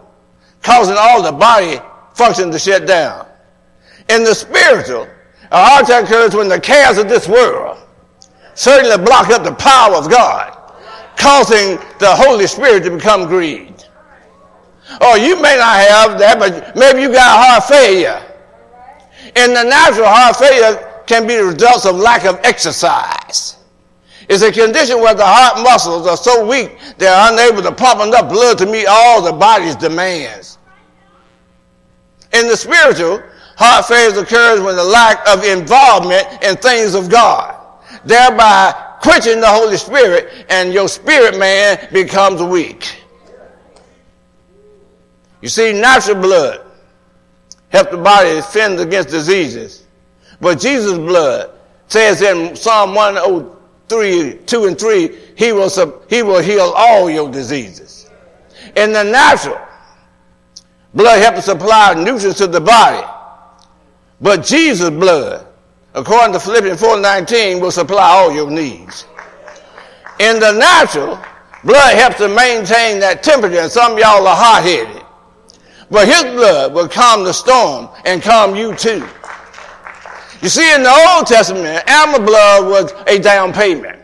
causing 0.62 0.96
all 0.98 1.22
the 1.24 1.32
body 1.32 1.80
function 2.14 2.52
to 2.52 2.60
shut 2.60 2.88
down. 2.88 3.28
In 4.10 4.24
the 4.24 4.34
spiritual, 4.34 5.08
a 5.52 5.66
heart 5.66 5.86
attack 5.86 6.06
occurs 6.06 6.36
when 6.36 6.48
the 6.48 6.60
cares 6.60 6.98
of 6.98 7.10
this 7.10 7.28
world 7.28 7.78
certainly 8.54 9.04
block 9.04 9.30
up 9.30 9.44
the 9.44 9.54
power 9.54 9.96
of 9.96 10.10
God, 10.10 10.56
causing 11.18 11.78
the 12.00 12.14
Holy 12.16 12.46
Spirit 12.46 12.84
to 12.84 12.92
become 12.92 13.26
grieved. 13.26 13.88
Or 15.02 15.18
you 15.18 15.42
may 15.42 15.56
not 15.56 15.76
have 15.78 16.20
that, 16.20 16.40
but 16.40 16.76
maybe 16.76 17.02
you 17.02 17.12
got 17.12 17.46
heart 17.46 17.64
failure. 17.64 18.22
In 19.36 19.54
the 19.54 19.64
natural, 19.64 20.08
heart 20.08 20.36
failure 20.36 21.04
can 21.06 21.26
be 21.26 21.36
the 21.36 21.46
results 21.46 21.86
of 21.86 21.96
lack 21.96 22.26
of 22.26 22.40
exercise. 22.44 23.58
It's 24.28 24.44
a 24.44 24.52
condition 24.52 25.00
where 25.00 25.16
the 25.16 25.26
heart 25.26 25.64
muscles 25.64 26.06
are 26.06 26.18
so 26.18 26.46
weak 26.48 26.78
they're 27.00 27.32
unable 27.34 27.64
to 27.64 27.72
pump 27.72 28.02
enough 28.02 28.30
blood 28.30 28.60
to 28.60 28.68
meet 28.68 28.86
all 28.88 29.22
the 29.24 29.32
body's 29.32 29.76
demands. 29.76 30.60
In 32.34 32.48
the 32.48 32.56
spiritual, 32.56 33.24
heart 33.60 33.86
failure 33.86 34.22
occurs 34.22 34.62
when 34.62 34.78
the 34.78 34.84
lack 34.84 35.28
of 35.28 35.44
involvement 35.44 36.26
in 36.42 36.56
things 36.56 36.96
of 36.96 37.10
God, 37.10 37.56
thereby 38.06 38.72
quenching 39.02 39.42
the 39.42 39.50
Holy 39.50 39.76
Spirit, 39.76 40.46
and 40.50 40.74
your 40.74 40.88
spirit 40.88 41.38
man 41.38 41.88
becomes 41.92 42.42
weak. 42.42 43.04
You 45.42 45.50
see, 45.50 45.74
natural 45.74 46.22
blood 46.22 46.66
helps 47.68 47.92
the 47.92 47.98
body 47.98 48.36
defend 48.36 48.80
against 48.80 49.10
diseases. 49.10 49.86
But 50.40 50.60
Jesus' 50.60 50.98
blood 50.98 51.52
says 51.88 52.22
in 52.22 52.56
Psalm 52.56 52.96
103, 52.96 54.40
2 54.46 54.66
and 54.66 54.80
3, 54.80 55.18
he 55.36 55.52
will, 55.52 55.70
he 56.10 56.24
will 56.24 56.42
heal 56.42 56.74
all 56.76 57.10
your 57.10 57.30
diseases. 57.30 58.10
In 58.78 58.94
the 58.94 59.04
natural, 59.04 59.60
blood 60.94 61.20
helps 61.22 61.46
supply 61.46 61.94
nutrients 61.94 62.38
to 62.38 62.48
the 62.48 62.62
body. 62.62 63.06
But 64.22 64.44
Jesus' 64.44 64.90
blood, 64.90 65.48
according 65.94 66.34
to 66.34 66.40
Philippians 66.40 66.82
4.19, 66.82 67.62
will 67.62 67.72
supply 67.72 68.04
all 68.04 68.34
your 68.34 68.52
needs. 68.52 69.06
In 70.20 70.40
the 70.40 70.52
natural, 70.52 71.18
blood 71.64 71.96
helps 71.96 72.18
to 72.18 72.28
maintain 72.28 73.00
that 73.00 73.24
temperature, 73.24 73.60
and 73.60 73.72
some 73.72 73.94
of 73.94 74.00
y'all 74.00 74.28
are 74.28 74.36
hot-headed. 74.36 75.04
But 75.90 76.08
his 76.08 76.24
blood 76.24 76.74
will 76.74 76.90
calm 76.90 77.24
the 77.24 77.34
storm 77.34 77.90
and 78.06 78.22
calm 78.22 78.56
you 78.56 78.76
too. 78.76 79.08
You 80.42 80.50
see, 80.50 80.74
in 80.74 80.84
the 80.84 81.08
Old 81.10 81.26
Testament, 81.26 81.90
animal 81.90 82.26
blood 82.26 82.70
was 82.70 82.94
a 83.08 83.20
down 83.20 83.52
payment. 83.52 84.00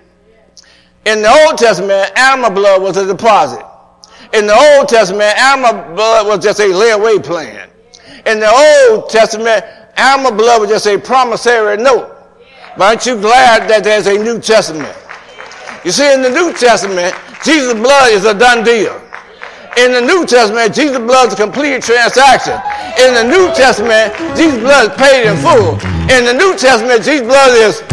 In 1.05 1.21
the 1.21 1.29
Old 1.29 1.57
Testament, 1.57 2.11
animal 2.17 2.51
blood 2.51 2.81
was 2.81 2.97
a 2.97 3.05
deposit. 3.05 3.63
In 4.33 4.47
the 4.47 4.53
Old 4.53 4.89
Testament, 4.89 5.37
animal 5.37 5.95
blood 5.95 6.27
was 6.27 6.43
just 6.43 6.59
a 6.59 6.63
layaway 6.63 7.23
plan. 7.23 7.69
In 8.25 8.39
the 8.39 8.49
Old 8.49 9.09
Testament, 9.09 9.63
blood 9.95 10.61
was 10.61 10.69
just 10.69 10.87
a 10.87 10.97
promissory 10.97 11.77
note. 11.77 12.11
But 12.77 12.83
aren't 12.83 13.05
you 13.05 13.19
glad 13.19 13.69
that 13.69 13.83
there's 13.83 14.07
a 14.07 14.17
New 14.17 14.39
Testament? 14.39 14.95
You 15.85 15.91
see, 15.91 16.13
in 16.13 16.21
the 16.21 16.29
New 16.29 16.51
Testament, 16.53 17.15
Jesus' 17.43 17.73
blood 17.73 18.11
is 18.11 18.25
a 18.25 18.33
done 18.33 18.63
deal. 18.63 19.01
In 19.77 19.91
the 19.91 20.01
New 20.01 20.25
Testament, 20.25 20.73
Jesus' 20.73 20.97
blood 20.97 21.27
is 21.27 21.33
a 21.33 21.37
complete 21.37 21.83
transaction. 21.83 22.59
In 22.97 23.13
the 23.13 23.23
New 23.23 23.53
Testament, 23.53 24.13
Jesus' 24.35 24.59
blood 24.59 24.91
is 24.91 24.97
paid 24.97 25.29
in 25.29 25.37
full. 25.37 25.75
In 26.09 26.25
the 26.25 26.33
New 26.33 26.57
Testament, 26.57 27.03
Jesus' 27.03 27.27
blood 27.27 27.51
is. 27.55 27.83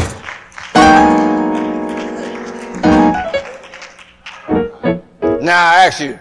Now 5.43 5.71
I 5.71 5.87
ask 5.87 6.01
you, 6.01 6.19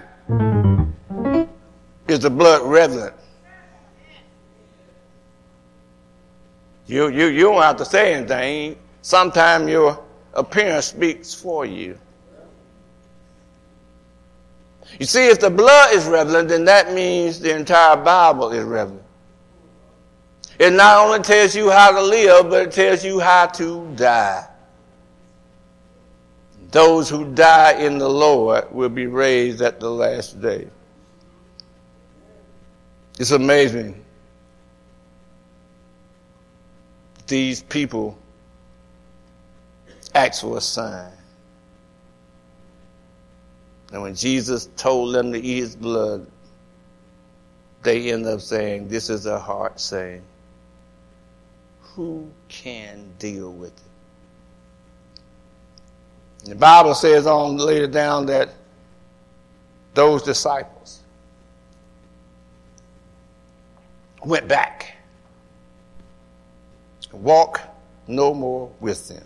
is 2.08 2.20
the 2.20 2.30
blood 2.30 2.63
relevant? 2.63 3.13
You, 6.91 7.08
you, 7.08 7.27
you 7.27 7.43
don't 7.43 7.62
have 7.62 7.77
to 7.77 7.86
say 7.86 8.13
anything. 8.15 8.75
Sometimes 9.01 9.69
your 9.69 10.04
appearance 10.34 10.88
speaks 10.88 11.34
for 11.34 11.65
you. 11.65 11.97
You 14.99 15.06
see, 15.06 15.30
if 15.30 15.39
the 15.39 15.49
blood 15.49 15.93
is 15.93 16.06
relevant, 16.06 16.49
then 16.49 16.65
that 16.65 16.93
means 16.93 17.39
the 17.39 17.56
entire 17.56 17.95
Bible 17.95 18.51
is 18.51 18.65
relevant. 18.65 19.04
It 20.60 20.73
not 20.73 20.97
only 20.97 21.19
tells 21.19 21.56
you 21.56 21.71
how 21.71 21.91
to 21.91 22.01
live, 22.01 22.49
but 22.49 22.63
it 22.67 22.71
tells 22.73 23.06
you 23.06 23.21
how 23.21 23.45
to 23.45 23.88
die. 23.95 24.49
those 26.71 27.10
who 27.10 27.34
die 27.34 27.73
in 27.73 27.99
the 27.99 28.10
Lord 28.10 28.69
will 28.73 28.89
be 28.89 29.08
raised 29.08 29.62
at 29.62 29.80
the 29.80 29.89
last 29.89 30.41
day. 30.41 30.67
It's 33.17 33.32
amazing. 33.32 34.04
These 37.32 37.63
people 37.63 38.20
asked 40.13 40.41
for 40.41 40.58
a 40.58 40.62
sign. 40.62 41.13
And 43.94 44.02
when 44.02 44.15
Jesus 44.15 44.67
told 44.76 45.15
them 45.15 45.32
to 45.32 45.39
eat 45.39 45.60
his 45.60 45.78
blood, 45.78 46.28
they 47.84 48.12
end 48.12 48.26
up 48.26 48.41
saying, 48.41 48.89
This 48.89 49.10
is 49.10 49.28
a 49.28 49.39
heart 49.39 49.80
saying, 49.80 50.24
Who 51.96 52.30
can 52.50 53.06
deal 53.17 53.54
with 53.54 53.72
it? 56.44 56.50
The 56.50 56.56
Bible 56.56 56.96
says 56.96 57.28
on 57.28 57.56
later 57.56 57.88
down 57.88 58.26
that 58.26 58.50
those 59.94 60.22
disciples 60.22 61.00
went 64.22 64.50
back 64.50 64.98
walk 67.12 67.62
no 68.08 68.34
more 68.34 68.71
with 68.80 69.08
them. 69.08 69.24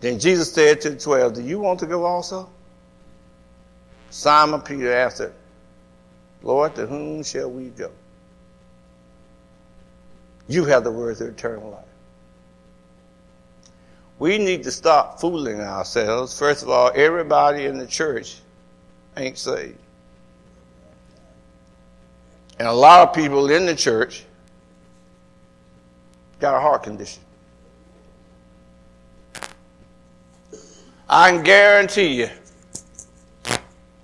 Then 0.00 0.18
Jesus 0.18 0.52
said 0.52 0.80
to 0.82 0.90
the 0.90 0.96
twelve, 0.98 1.34
Do 1.34 1.42
you 1.42 1.58
want 1.58 1.80
to 1.80 1.86
go 1.86 2.04
also? 2.04 2.48
Simon 4.10 4.60
Peter 4.60 4.92
answered, 4.92 5.34
Lord, 6.42 6.74
to 6.76 6.86
whom 6.86 7.22
shall 7.24 7.50
we 7.50 7.66
go? 7.70 7.90
You 10.46 10.64
have 10.64 10.84
the 10.84 10.92
words 10.92 11.20
of 11.20 11.28
eternal 11.28 11.70
life. 11.70 11.84
We 14.18 14.38
need 14.38 14.64
to 14.64 14.70
stop 14.70 15.20
fooling 15.20 15.60
ourselves. 15.60 16.36
First 16.36 16.62
of 16.62 16.70
all, 16.70 16.90
everybody 16.94 17.66
in 17.66 17.78
the 17.78 17.86
church 17.86 18.38
ain't 19.16 19.38
saved. 19.38 19.78
And 22.58 22.66
a 22.66 22.72
lot 22.72 23.08
of 23.08 23.14
people 23.14 23.50
in 23.50 23.66
the 23.66 23.74
church 23.74 24.24
got 26.40 26.56
a 26.56 26.60
heart 26.60 26.82
condition. 26.82 27.22
I 31.08 31.30
can 31.30 31.42
guarantee 31.42 32.20
you, 32.20 32.28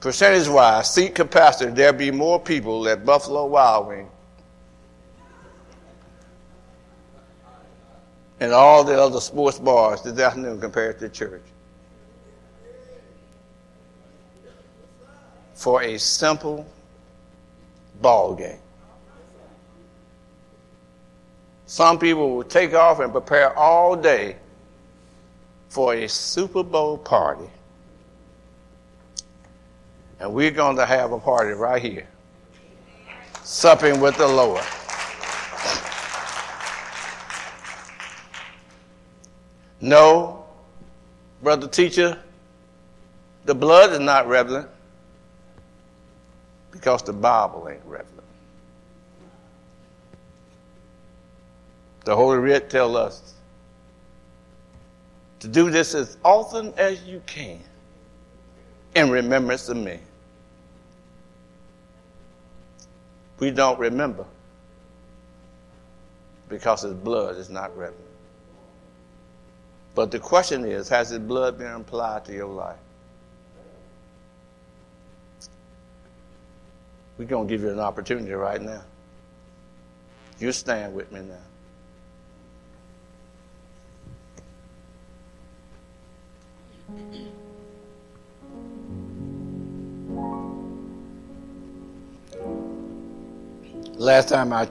percentage 0.01 0.49
wise, 0.49 0.93
seat 0.95 1.15
capacity, 1.15 1.71
there'll 1.71 1.93
be 1.93 2.11
more 2.11 2.41
people 2.41 2.89
at 2.89 3.05
Buffalo 3.05 3.47
Wild 3.47 3.89
Wing 3.89 4.09
and 8.41 8.53
all 8.53 8.85
the 8.85 9.01
other 9.01 9.21
sports 9.21 9.59
bars 9.59 10.03
this 10.03 10.19
afternoon 10.19 10.61
compared 10.61 10.99
to 10.99 11.09
church. 11.09 11.43
For 15.55 15.83
a 15.83 15.99
simple 15.99 16.67
ball 18.01 18.35
game. 18.35 18.59
Some 21.67 21.99
people 21.99 22.37
will 22.37 22.45
take 22.45 22.75
off 22.75 23.01
and 23.01 23.11
prepare 23.11 23.57
all 23.59 23.97
day 23.97 24.37
for 25.69 25.95
a 25.95 26.09
Super 26.09 26.63
Bowl 26.63 26.99
party. 26.99 27.49
And 30.21 30.33
we're 30.33 30.51
going 30.51 30.77
to 30.77 30.87
have 30.87 31.13
a 31.13 31.19
party 31.19 31.53
right 31.53 31.83
here. 31.83 32.07
Supping 33.43 34.01
with 34.01 34.17
the 34.17 34.29
Lord. 34.29 34.63
No, 39.81 40.47
brother 41.43 41.69
teacher, 41.69 42.19
the 43.45 43.55
blood 43.55 43.93
is 43.93 44.01
not 44.01 44.29
relevant 44.29 44.69
because 46.75 47.03
the 47.03 47.13
Bible 47.13 47.69
ain't 47.71 47.85
relevant. 47.87 48.11
The 52.05 52.17
Holy 52.17 52.39
Writ 52.39 52.69
tells 52.69 52.97
us 52.97 53.35
to 55.39 55.47
do 55.47 55.71
this 55.71 55.95
as 55.95 56.19
often 56.25 56.75
as 56.77 57.05
you 57.05 57.23
can 57.27 57.61
in 58.97 59.09
remembrance 59.09 59.69
of 59.69 59.77
me. 59.77 60.01
We 63.39 63.53
don't 63.53 63.79
remember 63.79 64.25
because 66.49 66.83
his 66.83 66.95
blood 66.95 67.37
is 67.37 67.51
not 67.51 67.77
relevant. 67.79 68.03
But 69.95 70.11
the 70.11 70.19
question 70.19 70.65
is 70.65 70.89
has 70.89 71.11
his 71.11 71.21
blood 71.21 71.57
been 71.57 71.71
applied 71.71 72.25
to 72.25 72.33
your 72.33 72.49
life? 72.49 72.77
We're 77.17 77.27
going 77.27 77.47
to 77.47 77.55
give 77.55 77.63
you 77.63 77.71
an 77.71 77.79
opportunity 77.79 78.33
right 78.33 78.61
now. 78.61 78.83
You 80.39 80.51
stand 80.51 80.95
with 80.95 81.13
me 81.13 81.21
now. 81.21 81.39
Last 93.97 94.29
time 94.29 94.53
I 94.53 94.69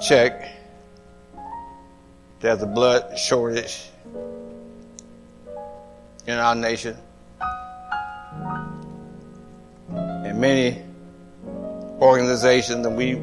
checked, 0.00 0.48
there's 2.40 2.62
a 2.62 2.66
blood 2.66 3.18
shortage 3.18 3.90
in 6.26 6.38
our 6.38 6.54
nation. 6.54 6.96
And 10.34 10.40
many 10.40 10.82
organizations, 12.00 12.84
and 12.84 12.96
we 12.96 13.20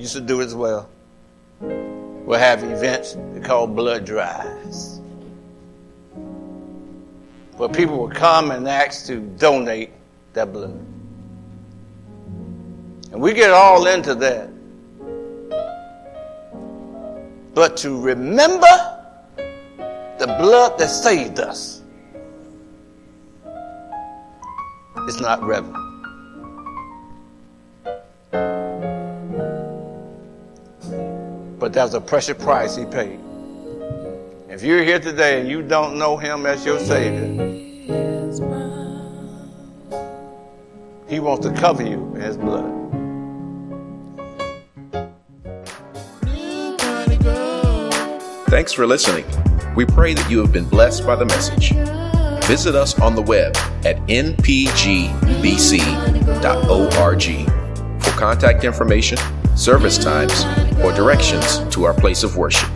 used 0.00 0.12
to 0.12 0.20
do 0.20 0.42
as 0.42 0.54
well, 0.54 0.88
will 1.60 2.38
have 2.38 2.62
events 2.62 3.16
called 3.42 3.74
blood 3.74 4.04
drives. 4.04 5.00
Where 7.56 7.68
people 7.68 7.98
will 7.98 8.10
come 8.10 8.52
and 8.52 8.68
ask 8.68 9.06
to 9.06 9.22
donate 9.38 9.90
their 10.34 10.46
blood. 10.46 10.86
And 13.10 13.20
we 13.20 13.32
get 13.34 13.50
all 13.50 13.84
into 13.88 14.14
that. 14.14 14.50
But 17.54 17.76
to 17.78 18.00
remember 18.00 19.02
the 20.18 20.26
blood 20.38 20.78
that 20.78 20.90
saved 20.90 21.40
us 21.40 21.82
is 25.08 25.20
not 25.20 25.42
relevant. 25.42 25.93
But 31.64 31.72
there's 31.72 31.94
a 31.94 32.00
precious 32.02 32.36
price 32.36 32.76
he 32.76 32.84
paid. 32.84 33.18
If 34.50 34.62
you're 34.62 34.84
here 34.84 35.00
today 35.00 35.40
and 35.40 35.48
you 35.48 35.62
don't 35.62 35.98
know 35.98 36.18
him 36.18 36.44
as 36.44 36.62
your 36.62 36.78
Savior, 36.78 37.24
he 41.08 41.20
wants 41.20 41.46
to 41.46 41.54
cover 41.54 41.82
you 41.82 42.14
in 42.16 42.20
his 42.20 42.36
blood. 42.36 42.70
Thanks 48.50 48.74
for 48.74 48.86
listening. 48.86 49.24
We 49.74 49.86
pray 49.86 50.12
that 50.12 50.30
you 50.30 50.40
have 50.40 50.52
been 50.52 50.68
blessed 50.68 51.06
by 51.06 51.16
the 51.16 51.24
message. 51.24 51.70
Visit 52.46 52.74
us 52.74 53.00
on 53.00 53.14
the 53.14 53.22
web 53.22 53.56
at 53.86 53.96
npgbc.org 54.08 54.44
for 58.02 58.10
contact 58.20 58.64
information, 58.64 59.16
service 59.56 59.96
times, 59.96 60.44
or 60.82 60.92
directions 60.92 61.58
to 61.74 61.84
our 61.84 61.94
place 61.94 62.22
of 62.24 62.36
worship. 62.36 62.73